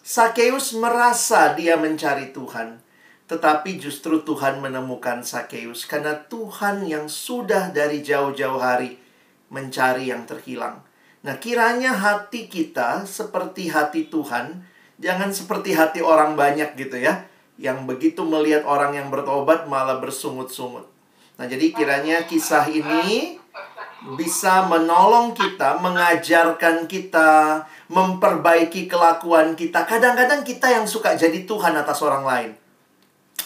[0.00, 2.80] Sakeus merasa dia mencari Tuhan.
[3.28, 8.96] Tetapi justru Tuhan menemukan Sakeus karena Tuhan yang sudah dari jauh-jauh hari
[9.52, 10.80] mencari yang terhilang.
[11.20, 14.64] Nah, kiranya hati kita seperti hati Tuhan,
[14.96, 17.28] jangan seperti hati orang banyak gitu ya,
[17.60, 20.88] yang begitu melihat orang yang bertobat malah bersungut-sungut.
[21.36, 23.36] Nah, jadi kiranya kisah ini
[23.98, 29.82] bisa menolong kita, mengajarkan kita, memperbaiki kelakuan kita.
[29.82, 32.50] Kadang-kadang kita yang suka jadi Tuhan atas orang lain.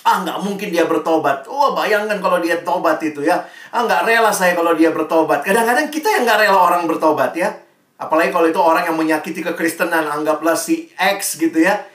[0.02, 1.46] Ah, nggak mungkin dia bertobat.
[1.46, 3.38] Oh, bayangkan kalau dia tobat itu ya.
[3.70, 5.40] Ah, nggak rela saya kalau dia bertobat.
[5.46, 7.48] Kadang-kadang kita yang nggak rela orang bertobat ya.
[7.96, 10.10] Apalagi kalau itu orang yang menyakiti kekristenan.
[10.10, 11.86] Anggaplah si X gitu ya.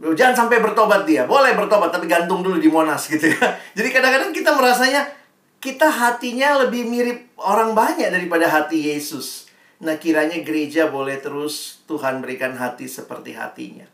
[0.00, 1.28] Jangan sampai bertobat dia.
[1.28, 3.60] Boleh bertobat, tapi gantung dulu di Monas gitu ya.
[3.76, 5.19] Jadi kadang-kadang kita merasanya
[5.60, 9.52] kita hatinya lebih mirip orang banyak daripada hati Yesus.
[9.84, 13.84] Nah, kiranya gereja boleh terus Tuhan berikan hati seperti hatinya.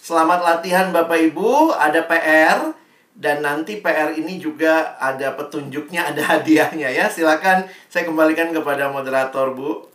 [0.00, 2.72] Selamat latihan Bapak Ibu, ada PR
[3.12, 7.12] dan nanti PR ini juga ada petunjuknya, ada hadiahnya ya.
[7.12, 9.89] Silakan saya kembalikan kepada moderator, Bu.